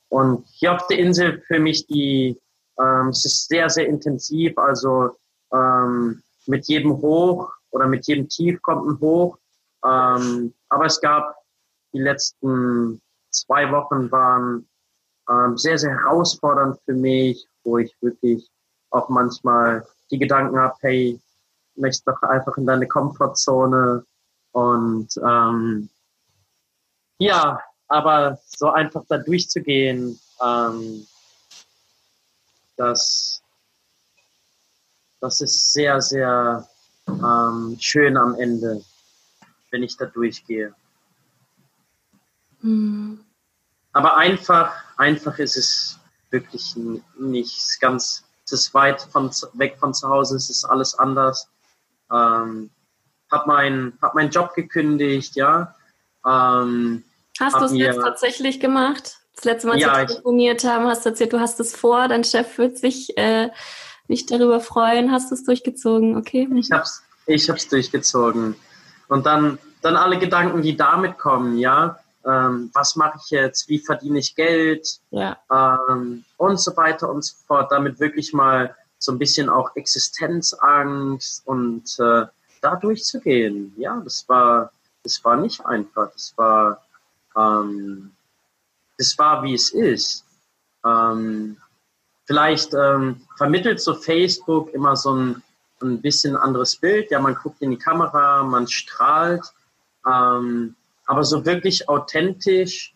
[0.10, 2.38] und hier auf der Insel für mich die,
[2.78, 4.58] ähm, es ist sehr, sehr intensiv.
[4.58, 5.16] Also
[5.54, 9.38] ähm, mit jedem Hoch oder mit jedem Tief kommt ein Hoch.
[9.86, 11.38] Ähm, aber es gab
[11.94, 14.68] die letzten zwei Wochen waren
[15.30, 18.50] ähm, sehr, sehr herausfordernd für mich, wo ich wirklich
[18.92, 21.20] auch manchmal die Gedanken habe, hey,
[21.76, 24.06] möchtest doch einfach in deine Komfortzone
[24.52, 25.90] und ähm,
[27.18, 31.06] ja, aber so einfach da durchzugehen, ähm,
[32.78, 33.42] das,
[35.20, 36.68] das ist sehr, sehr
[37.08, 38.84] ähm, schön am Ende,
[39.72, 40.74] wenn ich da durchgehe.
[42.62, 43.24] Mhm.
[43.94, 46.00] Aber einfach, einfach ist es
[46.36, 46.76] wirklich
[47.18, 51.48] nicht ganz, es ist weit von, weg von zu Hause, es ist alles anders.
[52.12, 52.70] Ähm,
[53.32, 55.74] hab, mein, hab meinen Job gekündigt, ja.
[56.26, 57.04] Ähm,
[57.40, 59.18] hast du es jetzt tatsächlich gemacht?
[59.36, 62.08] Das letzte Mal, als ja, wir telefoniert haben, hast du erzählt, du hast es vor,
[62.08, 63.50] dein Chef wird sich äh,
[64.08, 65.12] nicht darüber freuen.
[65.12, 66.16] Hast du es durchgezogen?
[66.16, 66.48] Okay.
[66.56, 68.56] Ich hab's, ich hab's durchgezogen.
[69.08, 73.80] Und dann, dann alle Gedanken, die damit kommen, ja ähm, was mache ich jetzt, wie
[73.80, 75.38] verdiene ich Geld ja.
[75.52, 77.72] ähm, und so weiter und so fort.
[77.72, 82.26] Damit wirklich mal so ein bisschen auch Existenzangst und äh,
[82.62, 83.74] da durchzugehen.
[83.78, 84.72] Ja, das war,
[85.04, 86.12] das war nicht einfach.
[86.14, 86.82] Das war,
[87.38, 88.12] ähm,
[88.98, 90.26] das war wie es ist.
[90.84, 91.58] Ähm,
[92.26, 95.44] vielleicht ähm, vermittelt so Facebook immer so ein,
[95.82, 97.12] ein bisschen anderes Bild.
[97.12, 99.44] Ja, man guckt in die Kamera, man strahlt.
[100.08, 102.96] Ähm, aber so wirklich authentisch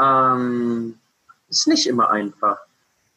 [0.00, 0.98] ähm,
[1.48, 2.58] ist nicht immer einfach.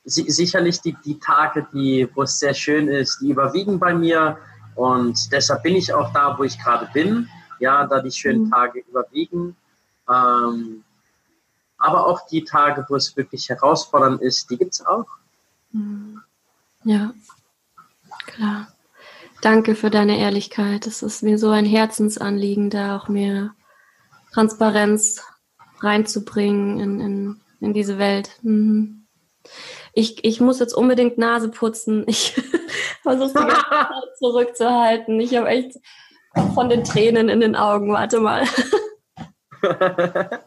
[0.05, 4.37] Si sicherlich die, die Tage, die, wo es sehr schön ist, die überwiegen bei mir.
[4.75, 7.29] Und deshalb bin ich auch da, wo ich gerade bin.
[7.59, 8.51] Ja, da die schönen mhm.
[8.51, 9.55] Tage überwiegen.
[10.09, 10.83] Ähm,
[11.77, 15.07] aber auch die Tage, wo es wirklich herausfordernd ist, die gibt es auch.
[15.71, 16.21] Mhm.
[16.83, 17.13] Ja,
[18.25, 18.67] klar.
[19.41, 20.87] Danke für deine Ehrlichkeit.
[20.87, 23.53] Es ist mir so ein Herzensanliegen, da auch mehr
[24.33, 25.21] Transparenz
[25.79, 28.31] reinzubringen in, in, in diese Welt.
[28.41, 29.05] Mhm.
[29.93, 32.05] Ich, ich muss jetzt unbedingt Nase putzen.
[33.03, 35.19] Ich versuche die ganze Zeit zurückzuhalten.
[35.19, 35.77] Ich habe echt
[36.53, 37.91] von den Tränen in den Augen.
[37.91, 38.43] Warte mal.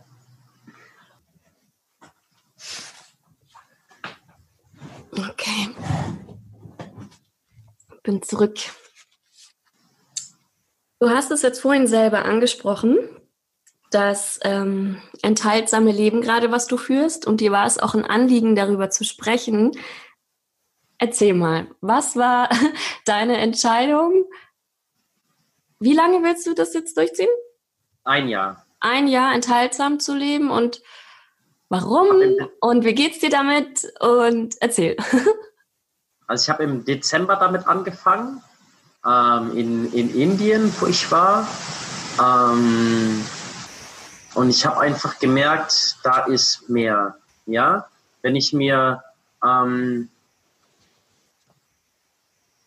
[5.19, 5.71] Okay.
[8.03, 8.59] Bin zurück.
[10.99, 12.99] Du hast es jetzt vorhin selber angesprochen
[13.97, 17.27] das ähm, enthaltsame Leben gerade, was du führst.
[17.27, 19.73] Und dir war es auch ein Anliegen, darüber zu sprechen.
[20.99, 22.51] Erzähl mal, was war
[23.07, 24.27] deine Entscheidung?
[25.81, 27.31] Wie lange willst du das jetzt durchziehen?
[28.05, 28.67] Ein Jahr.
[28.81, 30.83] Ein Jahr enthaltsam zu leben und
[31.71, 32.09] warum
[32.61, 33.91] und wie geht's dir damit?
[34.01, 34.97] Und erzähl.
[36.29, 38.43] Also ich habe im Dezember damit angefangen,
[39.07, 41.47] ähm, in, in Indien, wo ich war.
[42.21, 43.25] Ähm,
[44.37, 47.17] und ich habe einfach gemerkt, da ist mehr.
[47.47, 47.89] Ja,
[48.23, 49.03] wenn ich mir
[49.45, 50.11] ähm,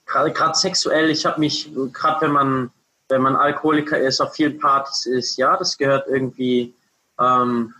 [0.05, 2.71] gerade sexuell, ich habe mich, gerade wenn man
[3.09, 6.75] wenn man Alkoholiker ist, auf vielen Partys ist, ja, das gehört irgendwie
[7.19, 7.73] ähm,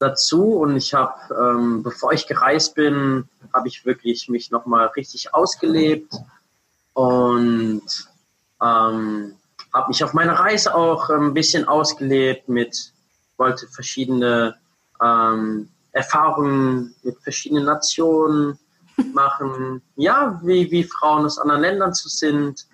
[0.00, 0.56] dazu.
[0.56, 6.12] Und ich habe, ähm, bevor ich gereist bin, habe ich wirklich mich nochmal richtig ausgelebt
[6.94, 7.82] und
[8.60, 9.36] ähm,
[9.72, 12.92] habe mich auf meiner Reise auch ein bisschen ausgelebt mit,
[13.42, 14.54] wollte verschiedene
[15.02, 18.56] ähm, Erfahrungen mit verschiedenen Nationen
[19.14, 22.66] machen, ja, wie, wie Frauen aus anderen Ländern zu sind.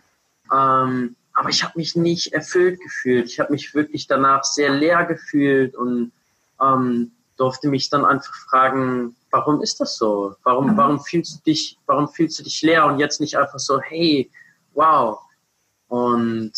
[0.52, 3.26] Ähm, aber ich habe mich nicht erfüllt gefühlt.
[3.30, 6.12] Ich habe mich wirklich danach sehr leer gefühlt und
[6.60, 10.34] ähm, durfte mich dann einfach fragen, warum ist das so?
[10.42, 10.76] Warum, mhm.
[10.76, 14.30] warum fühlst du dich, warum fühlst du dich leer und jetzt nicht einfach so, hey,
[14.74, 15.20] wow.
[15.86, 16.52] Und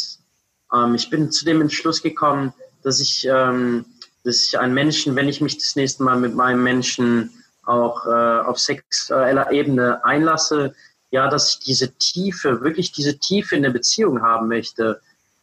[0.75, 2.53] ähm, ich bin zu dem Entschluss gekommen,
[2.83, 3.85] dass ich, ähm,
[4.25, 7.31] dass ich einen Menschen, wenn ich mich das nächste Mal mit meinem Menschen
[7.65, 10.75] auch äh, auf sexueller Ebene einlasse,
[11.11, 15.01] ja, dass ich diese Tiefe, wirklich diese Tiefe in der Beziehung haben möchte.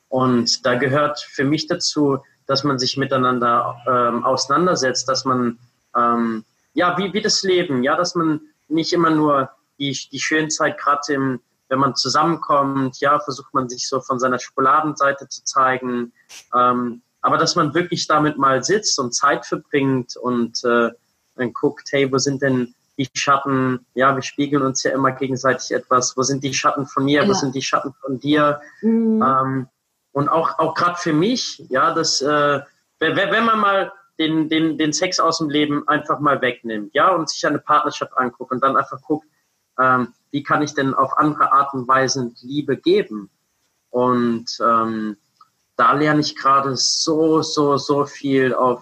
[0.09, 5.59] Und da gehört für mich dazu, dass man sich miteinander ähm, auseinandersetzt, dass man,
[5.95, 9.49] ähm, ja, wie, wie das Leben, ja, dass man nicht immer nur
[9.80, 14.39] die, die schöne Zeit gerade wenn man zusammenkommt, ja, versucht man sich so von seiner
[14.39, 16.13] Schokoladenseite zu zeigen,
[16.55, 20.91] ähm, aber dass man wirklich damit mal sitzt und Zeit verbringt und äh,
[21.36, 23.86] dann guckt, hey, wo sind denn die Schatten?
[23.95, 26.15] Ja, wir spiegeln uns ja immer gegenseitig etwas.
[26.15, 27.23] Wo sind die Schatten von mir?
[27.23, 27.28] Ja.
[27.28, 28.61] Wo sind die Schatten von dir?
[28.82, 29.21] Mhm.
[29.21, 29.67] Ähm,
[30.13, 32.61] und auch, auch gerade für mich, ja, dass, äh,
[32.99, 37.30] wenn man mal den, den, den Sex aus dem Leben einfach mal wegnimmt, ja, und
[37.30, 39.28] sich eine Partnerschaft anguckt und dann einfach guckt,
[39.78, 43.30] ähm, wie kann ich denn auf andere Art und Weise Liebe geben?
[43.89, 45.17] Und ähm,
[45.78, 48.82] da lerne ich gerade so, so, so viel auf,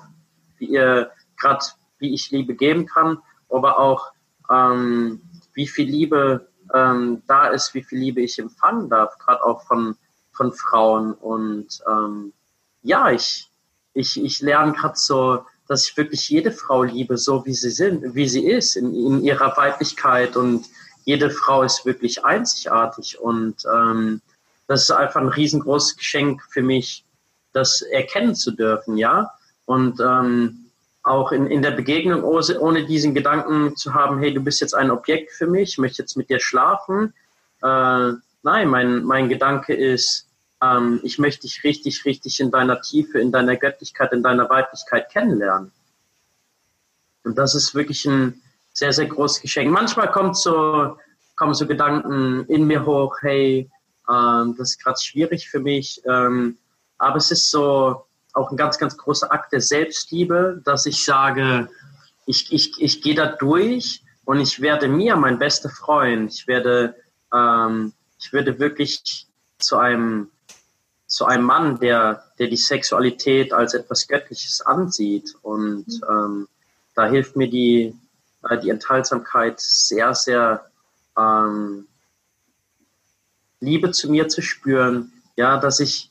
[0.57, 1.63] wie ihr gerade,
[1.99, 3.19] wie ich Liebe geben kann,
[3.49, 4.11] aber auch
[4.49, 5.21] ähm,
[5.53, 9.95] wie viel Liebe ähm, da ist, wie viel Liebe ich empfangen darf, gerade auch von
[10.35, 11.13] von Frauen.
[11.13, 12.33] Und ähm,
[12.83, 13.49] ja, ich,
[13.93, 18.13] ich, ich lerne gerade so, dass ich wirklich jede Frau liebe, so wie sie sind,
[18.13, 20.37] wie sie ist, in, in ihrer Weiblichkeit.
[20.37, 20.65] Und
[21.05, 23.19] jede Frau ist wirklich einzigartig.
[23.19, 24.21] Und ähm,
[24.68, 27.05] das ist einfach ein riesengroßes Geschenk für mich,
[27.53, 29.32] das erkennen zu dürfen, ja.
[29.66, 30.66] Und ähm,
[31.03, 34.91] auch in, in der Begegnung, ohne diesen Gedanken zu haben, hey, du bist jetzt ein
[34.91, 37.13] Objekt für mich, ich möchte jetzt mit dir schlafen.
[37.61, 38.13] Äh,
[38.43, 40.28] nein, mein, mein Gedanke ist,
[40.61, 45.09] ähm, ich möchte dich richtig, richtig in deiner Tiefe, in deiner Göttlichkeit, in deiner Weiblichkeit
[45.11, 45.72] kennenlernen.
[47.24, 48.41] Und das ist wirklich ein
[48.74, 49.72] sehr, sehr großes Geschenk.
[49.72, 50.97] Manchmal kommt so,
[51.36, 53.70] kommen so Gedanken in mir hoch, hey,
[54.09, 56.01] ähm, das ist gerade schwierig für mich.
[56.05, 56.57] Ähm,
[56.97, 61.69] aber es ist so auch ein ganz, ganz großer Akt der Selbstliebe, dass ich sage,
[62.25, 66.33] ich, ich, ich gehe da durch und ich werde mir mein bester Freund.
[66.33, 66.95] Ich werde,
[67.33, 69.27] ähm, ich werde wirklich
[69.59, 70.29] zu einem
[71.07, 75.35] zu einem Mann, der, der die Sexualität als etwas Göttliches ansieht.
[75.41, 76.03] Und mhm.
[76.09, 76.47] ähm,
[76.95, 77.95] da hilft mir die,
[78.49, 80.65] äh, die Enthaltsamkeit sehr, sehr
[81.17, 81.87] ähm,
[83.66, 85.11] Liebe zu mir zu spüren.
[85.36, 86.09] Ja, dass ich,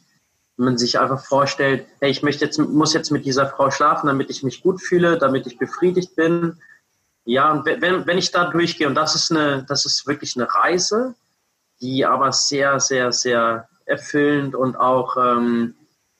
[0.57, 4.31] man sich einfach vorstellt, hey, ich möchte jetzt, muss jetzt mit dieser Frau schlafen, damit
[4.31, 6.59] ich mich gut fühle, damit ich befriedigt bin.
[7.25, 10.53] Ja, und wenn, wenn ich da durchgehe, und das ist eine, das ist wirklich eine
[10.53, 11.15] Reise,
[11.81, 15.75] die aber sehr, sehr, sehr erfüllend und auch ähm,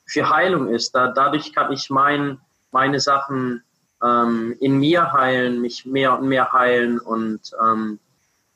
[0.07, 0.95] für Heilung ist.
[0.95, 3.63] Da, dadurch kann ich mein, meine Sachen
[4.03, 7.99] ähm, in mir heilen, mich mehr und mehr heilen und ähm,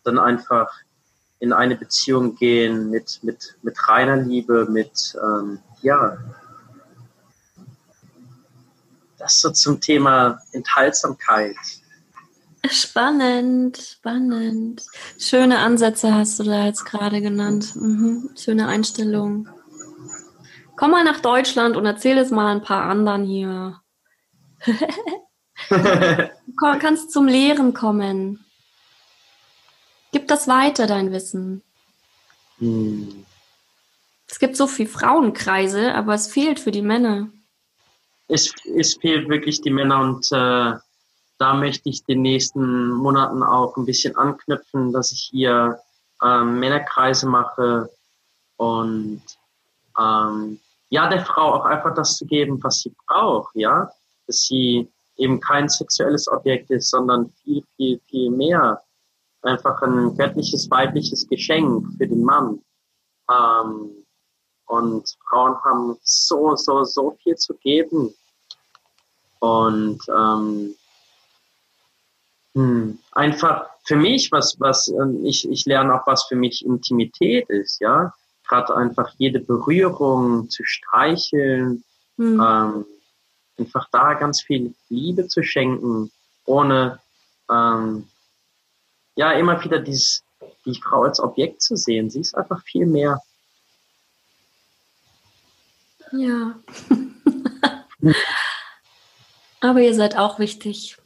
[0.05, 0.70] dann einfach
[1.41, 6.18] in eine Beziehung gehen mit, mit, mit reiner Liebe, mit, ähm, ja,
[9.18, 11.57] das so zum Thema Enthaltsamkeit.
[12.70, 14.82] Spannend, spannend.
[15.18, 17.74] Schöne Ansätze hast du da jetzt gerade genannt.
[17.76, 19.49] Mhm, schöne Einstellung.
[20.76, 23.80] Komm mal nach Deutschland und erzähl es mal ein paar anderen hier.
[25.70, 28.45] du kannst zum Lehren kommen.
[30.12, 31.62] Gib das weiter, dein Wissen.
[32.59, 33.24] Hm.
[34.26, 37.28] Es gibt so viele Frauenkreise, aber es fehlt für die Männer.
[38.28, 40.74] Es, es fehlt wirklich die Männer und äh,
[41.38, 45.78] da möchte ich den nächsten Monaten auch ein bisschen anknüpfen, dass ich hier
[46.22, 47.90] ähm, Männerkreise mache
[48.56, 49.22] und
[49.98, 53.90] ähm, ja, der Frau auch einfach das zu geben, was sie braucht, ja,
[54.26, 58.80] dass sie eben kein sexuelles Objekt ist, sondern viel, viel, viel mehr.
[59.43, 62.61] Einfach ein göttliches, weibliches Geschenk für den Mann.
[63.30, 63.91] Ähm,
[64.66, 68.14] und Frauen haben so, so, so viel zu geben.
[69.41, 70.74] Und ähm,
[72.59, 72.99] hm.
[73.12, 77.80] Einfach für mich, was, was, ähm, ich, ich lerne auch, was für mich Intimität ist,
[77.80, 78.12] ja.
[78.49, 81.84] gerade einfach jede Berührung zu streicheln,
[82.16, 82.45] mhm.
[82.45, 82.86] ähm,
[83.59, 86.11] einfach da ganz viel Liebe zu schenken,
[86.47, 86.99] ohne
[87.51, 88.09] ähm,
[89.18, 90.24] ja immer wieder dieses,
[90.64, 92.08] die Frau als Objekt zu sehen.
[92.08, 93.20] Sie ist einfach viel mehr.
[96.12, 96.54] Ja.
[99.60, 100.96] Aber ihr seid auch wichtig.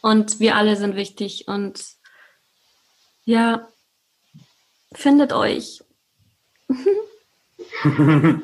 [0.00, 1.48] Und wir alle sind wichtig.
[1.48, 1.84] Und
[3.24, 3.68] ja,
[4.92, 5.82] findet euch.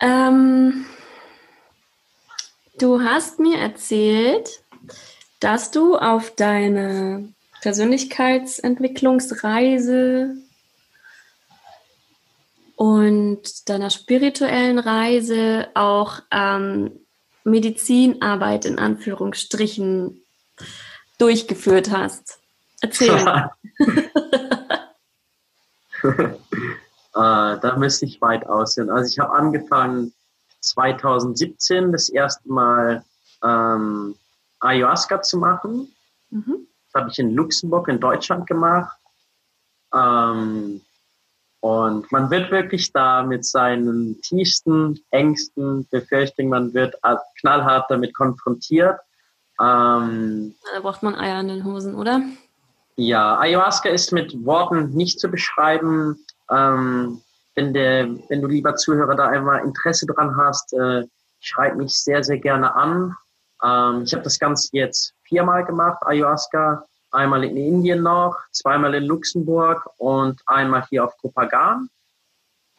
[0.00, 0.86] ähm,
[2.80, 4.64] du hast mir erzählt,
[5.42, 7.32] dass du auf deine
[7.62, 10.36] Persönlichkeitsentwicklungsreise
[12.76, 16.92] und deiner spirituellen Reise auch ähm,
[17.44, 20.22] Medizinarbeit in Anführungsstrichen
[21.18, 22.38] durchgeführt hast.
[22.80, 23.10] Erzähl.
[26.04, 26.38] äh,
[27.14, 28.90] da müsste ich weit aussehen.
[28.90, 30.14] Also ich habe angefangen
[30.60, 33.04] 2017 das erste Mal
[33.42, 34.14] ähm,
[34.62, 35.94] Ayahuasca zu machen.
[36.30, 36.66] Mhm.
[36.92, 38.96] Das habe ich in Luxemburg in Deutschland gemacht.
[39.94, 40.82] Ähm,
[41.60, 46.96] und man wird wirklich da mit seinen tiefsten Ängsten, Befürchtungen, man wird
[47.40, 48.98] knallhart damit konfrontiert.
[49.60, 52.20] Ähm, da braucht man Eier in den Hosen, oder?
[52.96, 56.24] Ja, Ayahuasca ist mit Worten nicht zu beschreiben.
[56.50, 57.22] Ähm,
[57.54, 61.06] wenn, der, wenn du lieber Zuhörer da einmal Interesse dran hast, äh,
[61.40, 63.14] schreib mich sehr, sehr gerne an.
[63.62, 69.04] Ähm, ich habe das Ganze jetzt viermal gemacht, Ayahuasca einmal in Indien noch, zweimal in
[69.04, 71.88] Luxemburg und einmal hier auf Kopagan.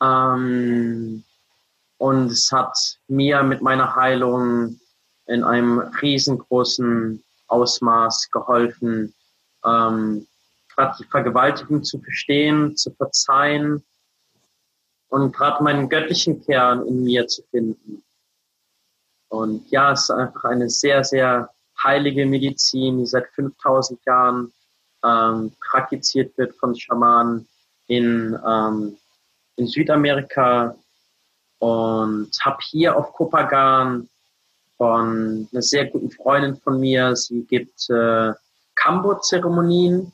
[0.02, 1.24] Ähm,
[1.98, 4.80] und es hat mir mit meiner Heilung
[5.28, 9.14] in einem riesengroßen Ausmaß geholfen,
[9.64, 10.28] ähm,
[10.76, 13.84] gerade die Vergewaltigung zu verstehen, zu verzeihen
[15.10, 18.04] und gerade meinen göttlichen Kern in mir zu finden.
[19.34, 21.50] Und ja, es ist einfach eine sehr, sehr
[21.84, 24.54] heilige Medizin, die seit 5000 Jahren
[25.04, 27.48] ähm, praktiziert wird von Schamanen
[27.88, 28.96] in, ähm,
[29.56, 30.76] in Südamerika
[31.58, 34.08] und habe hier auf Kopagan
[34.78, 38.34] von einer sehr guten Freundin von mir, sie gibt äh,
[38.76, 40.12] Kambo-Zeremonien.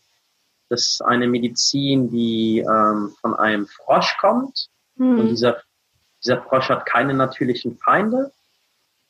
[0.70, 4.70] Das ist eine Medizin, die ähm, von einem Frosch kommt.
[4.96, 5.20] Mhm.
[5.20, 5.58] Und dieser,
[6.24, 8.32] dieser Frosch hat keine natürlichen Feinde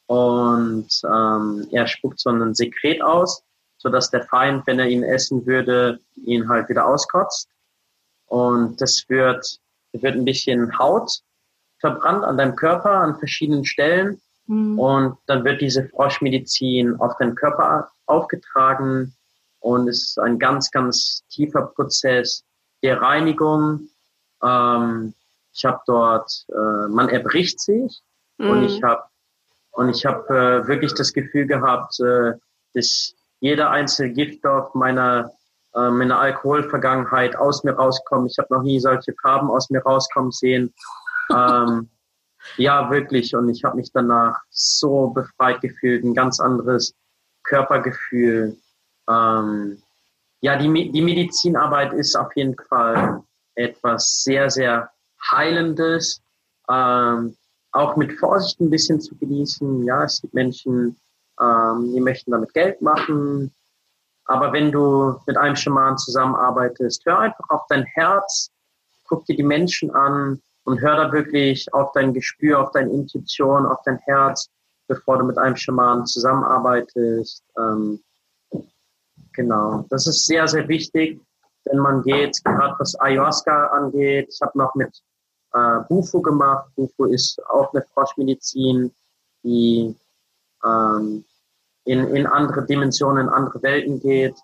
[0.10, 3.44] und ähm, er spuckt so ein Sekret aus,
[3.78, 7.48] so dass der Feind, wenn er ihn essen würde, ihn halt wieder auskotzt.
[8.26, 9.60] Und das wird,
[9.92, 11.12] wird ein bisschen Haut
[11.78, 14.20] verbrannt an deinem Körper an verschiedenen Stellen.
[14.48, 14.80] Mhm.
[14.80, 19.14] Und dann wird diese Froschmedizin auf deinen Körper aufgetragen.
[19.60, 22.44] Und es ist ein ganz, ganz tiefer Prozess
[22.82, 23.90] der Reinigung.
[24.42, 25.14] Ähm,
[25.54, 28.02] ich habe dort, äh, man erbricht sich
[28.40, 28.50] mhm.
[28.50, 29.04] und ich habe
[29.72, 32.34] und ich habe äh, wirklich das Gefühl gehabt, äh,
[32.74, 35.32] dass jeder einzelne Giftstoff meiner,
[35.74, 38.32] äh, meiner Alkoholvergangenheit aus mir rauskommt.
[38.32, 40.74] Ich habe noch nie solche Farben aus mir rauskommen sehen.
[41.32, 41.90] Ähm,
[42.58, 43.36] ja, wirklich.
[43.36, 46.94] Und ich habe mich danach so befreit gefühlt, ein ganz anderes
[47.44, 48.58] Körpergefühl.
[49.10, 49.82] Ähm,
[50.42, 53.24] ja, die, die Medizinarbeit ist auf jeden Fall
[53.56, 54.90] etwas sehr, sehr
[55.32, 56.22] Heilendes.
[56.70, 57.36] Ähm,
[57.72, 59.84] auch mit Vorsicht ein bisschen zu genießen.
[59.84, 60.98] Ja, es gibt Menschen,
[61.40, 63.54] ähm, die möchten damit Geld machen.
[64.26, 68.52] Aber wenn du mit einem Schaman zusammenarbeitest, hör einfach auf dein Herz,
[69.08, 73.66] guck dir die Menschen an und hör da wirklich auf dein Gespür, auf deine Intuition,
[73.66, 74.50] auf dein Herz,
[74.88, 77.44] bevor du mit einem Schaman zusammenarbeitest.
[77.58, 78.04] Ähm,
[79.34, 81.20] genau, das ist sehr, sehr wichtig,
[81.66, 85.02] denn man geht, gerade was Ayahuasca angeht, ich habe noch mit
[85.54, 86.70] äh, Bufo gemacht.
[86.76, 88.92] Bufo ist auch eine Froschmedizin,
[89.44, 89.96] die
[90.66, 91.24] ähm,
[91.86, 94.36] in, in andere Dimensionen, in andere Welten geht.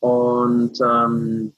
[0.00, 1.52] Und ähm,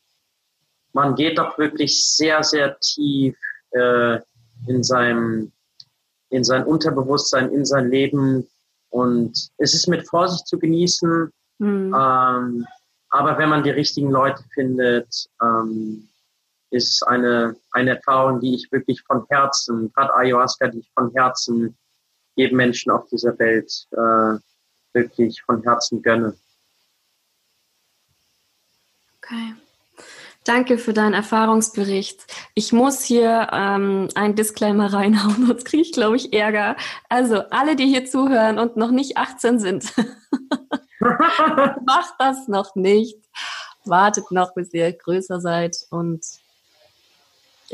[0.93, 3.37] man geht doch wirklich sehr, sehr tief
[3.73, 4.19] äh,
[4.67, 5.51] in seinem
[6.31, 8.47] in sein Unterbewusstsein, in sein Leben.
[8.91, 11.33] Und es ist mit Vorsicht zu genießen.
[11.59, 11.95] Mhm.
[11.97, 12.67] Ähm,
[13.11, 16.09] aber wenn man die richtigen Leute findet, ähm,
[16.75, 21.77] ist eine, eine Erfahrung, die ich wirklich von Herzen, gerade Ayahuasca, die ich von Herzen
[22.37, 24.39] jedem Menschen auf dieser Welt äh,
[24.93, 26.37] wirklich von Herzen gönne.
[29.19, 29.55] Okay.
[30.45, 32.27] Danke für deinen Erfahrungsbericht.
[32.55, 36.77] Ich muss hier ähm, ein Disclaimer reinhauen, sonst kriege ich, glaube ich, Ärger.
[37.09, 39.95] Also alle, die hier zuhören und noch nicht 18 sind,
[41.01, 43.19] macht das noch nicht.
[43.87, 46.25] Wartet noch, bis ihr größer seid und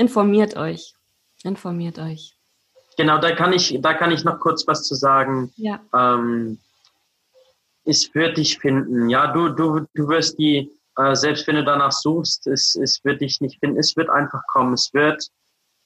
[0.00, 0.94] informiert euch.
[1.44, 2.34] Informiert euch.
[2.96, 5.52] Genau, da kann ich, da kann ich noch kurz was zu sagen.
[5.56, 5.80] Ja.
[5.94, 6.58] Ähm,
[7.84, 9.10] es wird dich finden.
[9.10, 13.20] Ja, du, du, du wirst die, äh, selbst wenn du danach suchst, es, es wird
[13.20, 13.78] dich nicht finden.
[13.78, 14.72] Es wird einfach kommen.
[14.72, 15.28] Es wird,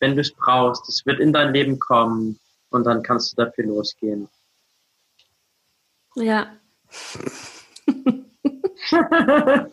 [0.00, 2.38] wenn du es brauchst, es wird in dein Leben kommen
[2.70, 4.28] und dann kannst du dafür losgehen.
[6.14, 6.56] Ja.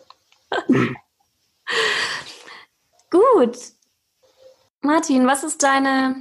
[3.10, 3.58] Gut.
[4.84, 6.16] Martin, was ist deine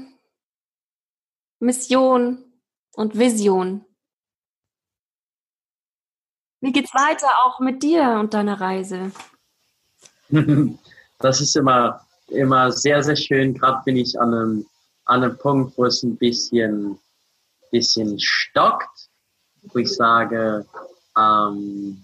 [1.59, 2.43] Mission
[2.93, 3.83] und Vision?
[6.61, 9.11] Wie geht's weiter auch mit dir und deiner Reise?
[11.23, 13.53] Das ist immer, immer sehr, sehr schön.
[13.53, 14.65] Gerade bin ich an einem,
[15.05, 16.97] an einem Punkt, wo es ein bisschen,
[17.69, 19.11] bisschen stockt,
[19.61, 20.65] wo ich sage,
[21.15, 22.03] ähm,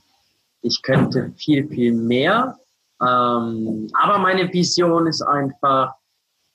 [0.62, 2.60] ich könnte viel, viel mehr.
[3.02, 5.96] Ähm, aber meine Vision ist einfach,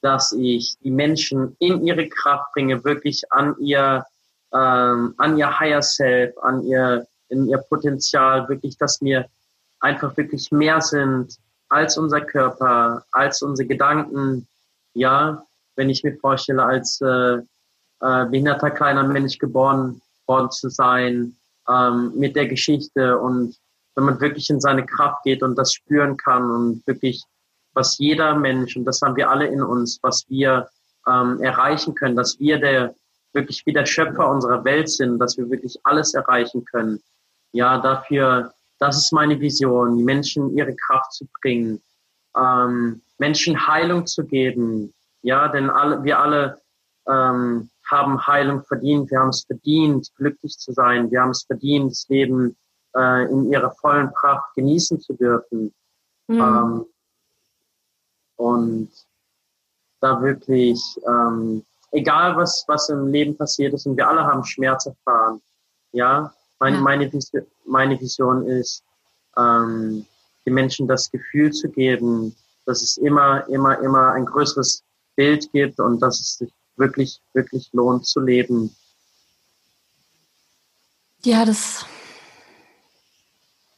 [0.03, 4.05] dass ich die Menschen in ihre Kraft bringe, wirklich an ihr,
[4.53, 9.27] ähm, an ihr Higher Self, an ihr, in ihr Potenzial, wirklich, dass wir
[9.81, 11.37] einfach wirklich mehr sind
[11.69, 14.47] als unser Körper, als unsere Gedanken.
[14.95, 15.43] Ja,
[15.77, 17.39] wenn ich mir vorstelle, als äh,
[18.01, 21.37] äh, behinderter kleiner Mensch geboren worden zu sein,
[21.69, 23.57] ähm, mit der Geschichte und
[23.95, 27.23] wenn man wirklich in seine Kraft geht und das spüren kann und wirklich,
[27.75, 30.68] was jeder Mensch, und das haben wir alle in uns, was wir
[31.07, 32.95] ähm, erreichen können, dass wir der
[33.33, 37.03] wirklich wie der Schöpfer unserer Welt sind, dass wir wirklich alles erreichen können.
[37.53, 41.81] Ja, dafür, das ist meine Vision, die Menschen ihre Kraft zu bringen,
[42.37, 44.93] ähm, Menschen Heilung zu geben.
[45.23, 46.61] Ja, denn alle, wir alle
[47.09, 49.11] ähm, haben Heilung verdient.
[49.11, 51.11] Wir haben es verdient, glücklich zu sein.
[51.11, 52.57] Wir haben es verdient, das Leben
[52.97, 55.73] äh, in ihrer vollen Pracht genießen zu dürfen.
[56.29, 56.41] Mhm.
[56.41, 56.85] Ähm,
[58.43, 58.90] und
[60.01, 64.86] da wirklich, ähm, egal was, was im Leben passiert ist, und wir alle haben Schmerz
[64.86, 65.40] erfahren.
[65.93, 68.82] Ja, meine, meine, Vision, meine Vision ist,
[69.36, 70.07] ähm,
[70.45, 72.34] den Menschen das Gefühl zu geben,
[72.66, 74.82] dass es immer, immer, immer ein größeres
[75.14, 78.74] Bild gibt und dass es sich wirklich, wirklich lohnt zu leben.
[81.24, 81.86] Ja, das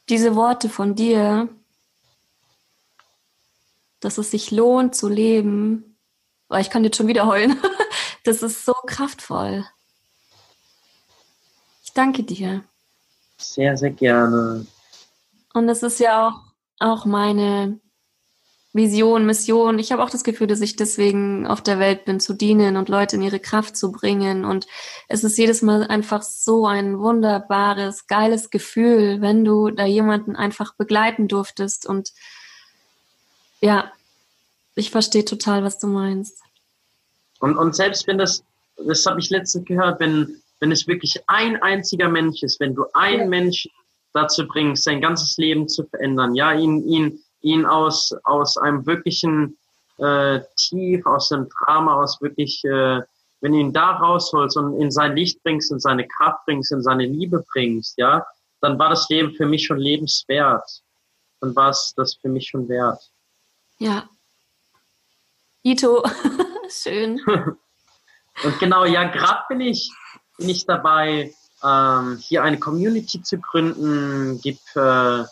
[0.09, 1.49] diese Worte von dir,
[3.99, 5.97] dass es sich lohnt zu leben,
[6.47, 7.59] weil ich kann jetzt schon wieder heulen,
[8.23, 9.65] das ist so kraftvoll.
[11.83, 12.63] Ich danke dir.
[13.37, 14.65] Sehr, sehr gerne.
[15.53, 16.41] Und es ist ja auch,
[16.79, 17.79] auch meine
[18.75, 19.79] Vision, Mission.
[19.79, 22.89] Ich habe auch das Gefühl, dass ich deswegen auf der Welt bin, zu dienen und
[22.89, 24.43] Leute in ihre Kraft zu bringen.
[24.43, 24.67] Und
[25.07, 30.75] es ist jedes Mal einfach so ein wunderbares, geiles Gefühl, wenn du da jemanden einfach
[30.75, 31.85] begleiten durftest.
[31.85, 32.11] Und
[33.61, 33.91] ja,
[34.75, 36.41] ich verstehe total, was du meinst.
[37.39, 38.43] Und, und selbst wenn das,
[38.77, 42.85] das habe ich letztens gehört, wenn, wenn es wirklich ein einziger Mensch ist, wenn du
[42.93, 43.27] einen ja.
[43.27, 43.71] Menschen
[44.13, 49.57] dazu bringst, sein ganzes Leben zu verändern, ja, ihn, ihn ihn aus, aus einem wirklichen
[49.99, 53.01] äh, Tief, aus dem Drama, aus wirklich, äh,
[53.41, 56.81] wenn du ihn da rausholst und in sein Licht bringst, in seine Kraft bringst, in
[56.81, 58.25] seine Liebe bringst, ja,
[58.61, 60.81] dann war das Leben für mich schon lebenswert.
[61.39, 63.11] Dann war es das für mich schon wert.
[63.77, 64.09] Ja.
[65.63, 66.03] Ito,
[66.69, 67.19] schön.
[68.43, 69.91] und genau, ja, gerade bin ich,
[70.37, 75.23] bin ich dabei, ähm, hier eine Community zu gründen, gibt äh,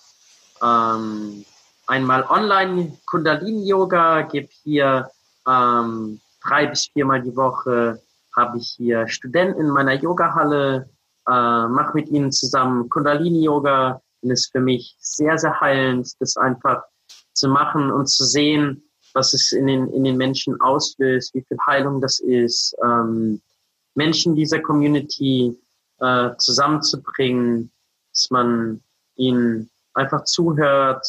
[0.62, 1.46] ähm,
[1.88, 5.10] einmal online Kundalini-Yoga, gebe hier
[5.48, 8.02] ähm, drei bis viermal die Woche,
[8.36, 10.90] habe ich hier Studenten in meiner Yogahalle,
[11.28, 16.84] äh, mache mit ihnen zusammen Kundalini-Yoga und ist für mich sehr, sehr heilend, das einfach
[17.34, 21.58] zu machen und zu sehen, was es in den, in den Menschen auslöst, wie viel
[21.66, 23.42] Heilung das ist, ähm,
[23.96, 25.56] Menschen dieser Community
[26.00, 27.72] äh, zusammenzubringen,
[28.12, 28.82] dass man
[29.16, 31.06] ihnen einfach zuhört,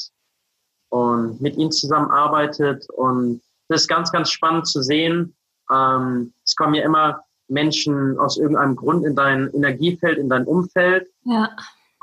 [0.94, 2.88] und mit ihnen zusammenarbeitet.
[2.90, 5.34] Und das ist ganz, ganz spannend zu sehen.
[5.72, 11.08] Ähm, es kommen ja immer Menschen aus irgendeinem Grund in dein Energiefeld, in dein Umfeld.
[11.24, 11.50] Ja.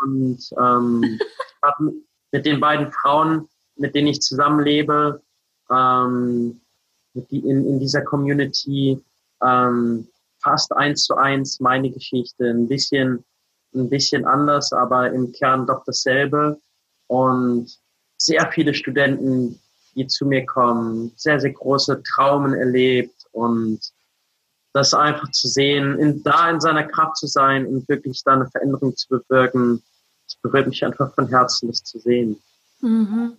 [0.03, 1.19] Und ähm,
[2.33, 3.47] mit den beiden Frauen,
[3.81, 5.21] mit denen ich zusammenlebe,
[5.69, 6.61] ähm,
[7.13, 9.03] in, in dieser Community,
[9.43, 10.07] ähm,
[10.41, 13.23] fast eins zu eins meine Geschichte, ein bisschen,
[13.73, 16.59] ein bisschen anders, aber im Kern doch dasselbe.
[17.07, 17.77] Und
[18.17, 19.59] sehr viele Studenten,
[19.95, 23.79] die zu mir kommen, sehr, sehr große Traumen erlebt und
[24.73, 28.49] das einfach zu sehen, in, da in seiner Kraft zu sein und wirklich da eine
[28.49, 29.83] Veränderung zu bewirken,
[30.25, 32.41] das berührt mich einfach von Herzen, das zu sehen.
[32.79, 33.35] Mhm.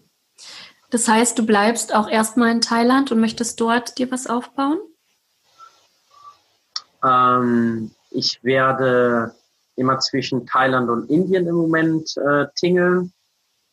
[0.91, 4.79] Das heißt, du bleibst auch erstmal in Thailand und möchtest dort dir was aufbauen?
[7.03, 9.35] Ähm, ich werde
[9.77, 13.13] immer zwischen Thailand und Indien im Moment äh, tingeln,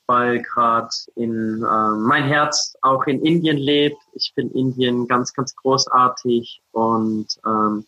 [0.08, 4.02] weil gerade in äh, mein Herz auch in Indien lebt.
[4.14, 7.86] Ich finde Indien ganz, ganz großartig und ähm,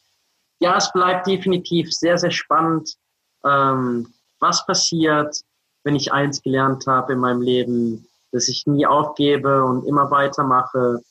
[0.60, 2.96] ja, es bleibt definitiv sehr, sehr spannend,
[3.44, 5.42] ähm, was passiert,
[5.84, 11.02] wenn ich eins gelernt habe in meinem Leben, dass ich nie aufgebe und immer weitermache.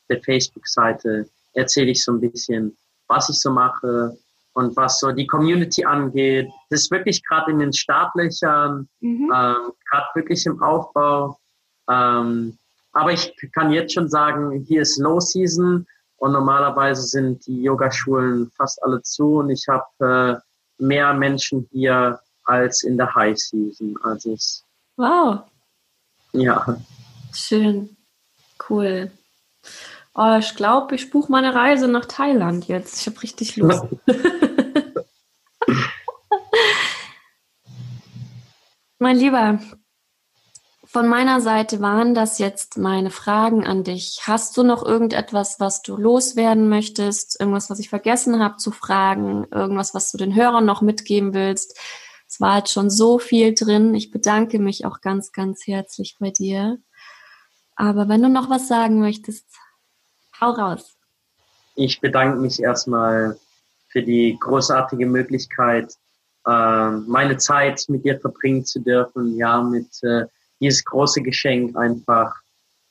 [0.09, 2.75] der Facebook-Seite erzähle ich so ein bisschen,
[3.07, 4.17] was ich so mache
[4.53, 6.49] und was so die Community angeht.
[6.69, 9.31] Das ist wirklich gerade in den Startlöchern, mhm.
[9.33, 11.37] ähm, gerade wirklich im Aufbau.
[11.89, 12.57] Ähm,
[12.93, 15.85] aber ich kann jetzt schon sagen, hier ist Low Season
[16.17, 20.41] und normalerweise sind die Yogaschulen fast alle zu und ich habe
[20.79, 23.97] äh, mehr Menschen hier als in der High Season.
[24.03, 24.63] Also es,
[24.95, 25.41] wow.
[26.31, 26.77] Ja.
[27.33, 27.95] Schön.
[28.69, 29.11] Cool.
[30.17, 33.01] Oh, ich glaube, ich buche meine Reise nach Thailand jetzt.
[33.01, 33.83] Ich habe richtig Lust.
[38.97, 39.59] mein Lieber,
[40.85, 44.21] von meiner Seite waren das jetzt meine Fragen an dich.
[44.23, 47.37] Hast du noch irgendetwas, was du loswerden möchtest?
[47.37, 49.45] Irgendwas, was ich vergessen habe zu fragen?
[49.51, 51.77] Irgendwas, was du den Hörern noch mitgeben willst?
[52.25, 53.93] Es war jetzt schon so viel drin.
[53.93, 56.77] Ich bedanke mich auch ganz, ganz herzlich bei dir.
[57.75, 59.45] Aber wenn du noch was sagen möchtest,
[60.39, 60.95] hau raus.
[61.75, 63.37] Ich bedanke mich erstmal
[63.89, 65.93] für die großartige Möglichkeit,
[66.45, 70.25] äh, meine Zeit mit dir verbringen zu dürfen, ja, mit äh,
[70.59, 72.33] dieses große Geschenk, einfach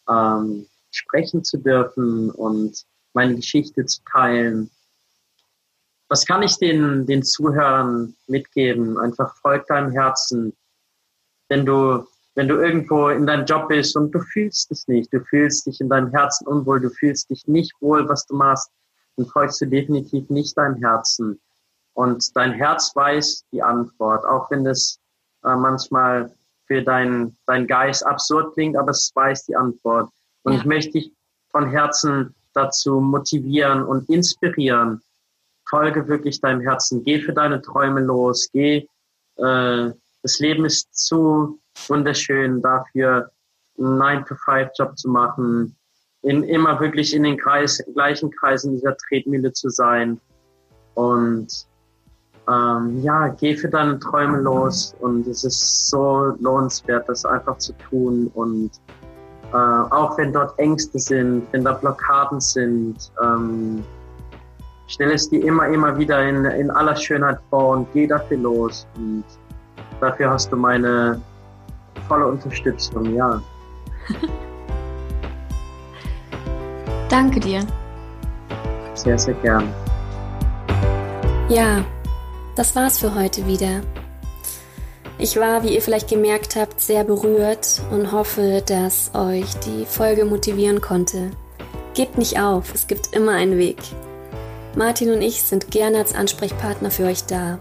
[0.08, 2.84] ähm, sprechen zu dürfen und
[3.14, 4.70] meine Geschichte zu teilen.
[6.08, 8.98] Was kann ich den, den Zuhörern mitgeben?
[8.98, 10.54] Einfach folg deinem Herzen.
[11.48, 15.20] Wenn du, wenn du irgendwo in deinem Job bist und du fühlst es nicht, du
[15.24, 18.70] fühlst dich in deinem Herzen unwohl, du fühlst dich nicht wohl, was du machst,
[19.16, 21.40] dann folgst du definitiv nicht deinem Herzen.
[21.94, 24.98] Und dein Herz weiß die Antwort, auch wenn es
[25.44, 26.34] äh, manchmal
[26.66, 30.10] für deinen dein Geist absurd klingt, aber es weiß die Antwort.
[30.42, 30.58] Und ja.
[30.58, 31.12] ich möchte dich
[31.50, 35.02] von Herzen dazu motivieren und inspirieren.
[35.68, 37.04] Folge wirklich deinem Herzen.
[37.04, 38.48] Geh für deine Träume los.
[38.52, 38.86] Geh.
[39.36, 39.90] Äh,
[40.22, 43.30] das Leben ist zu wunderschön dafür,
[43.78, 45.76] einen 9-to-5-Job zu machen,
[46.22, 50.20] in, immer wirklich in den Kreis, gleichen Kreisen dieser Tretmühle zu sein.
[50.94, 51.66] Und
[52.48, 57.72] ähm, ja, geh für deine Träume los und es ist so lohnenswert, das einfach zu
[57.88, 58.70] tun und
[59.52, 63.82] äh, auch wenn dort Ängste sind, wenn da Blockaden sind, ähm,
[64.88, 68.86] stell es dir immer, immer wieder in, in aller Schönheit vor und geh dafür los
[68.96, 69.24] und
[70.00, 71.20] dafür hast du meine
[72.08, 73.42] volle Unterstützung, ja.
[77.08, 77.60] Danke dir.
[78.94, 79.72] Sehr, sehr gern.
[81.48, 81.84] Ja,
[82.56, 83.82] das war's für heute wieder.
[85.18, 90.24] Ich war, wie ihr vielleicht gemerkt habt, sehr berührt und hoffe, dass euch die Folge
[90.24, 91.30] motivieren konnte.
[91.94, 93.78] Gebt nicht auf, es gibt immer einen Weg.
[94.76, 97.58] Martin und ich sind gerne als Ansprechpartner für euch da.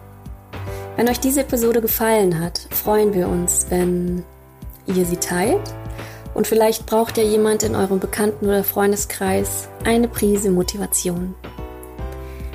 [0.96, 4.24] Wenn euch diese Episode gefallen hat, freuen wir uns, wenn
[4.86, 5.74] ihr sie teilt
[6.34, 11.36] und vielleicht braucht ja jemand in eurem Bekannten- oder Freundeskreis eine Prise Motivation.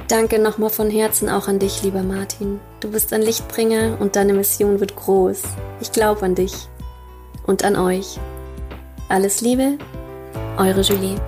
[0.08, 2.60] Danke nochmal von Herzen auch an dich, lieber Martin.
[2.80, 5.42] Du bist ein Lichtbringer und deine Mission wird groß.
[5.80, 6.68] Ich glaube an dich
[7.46, 8.18] und an euch.
[9.08, 9.78] Alles Liebe,
[10.56, 11.20] eure Julie.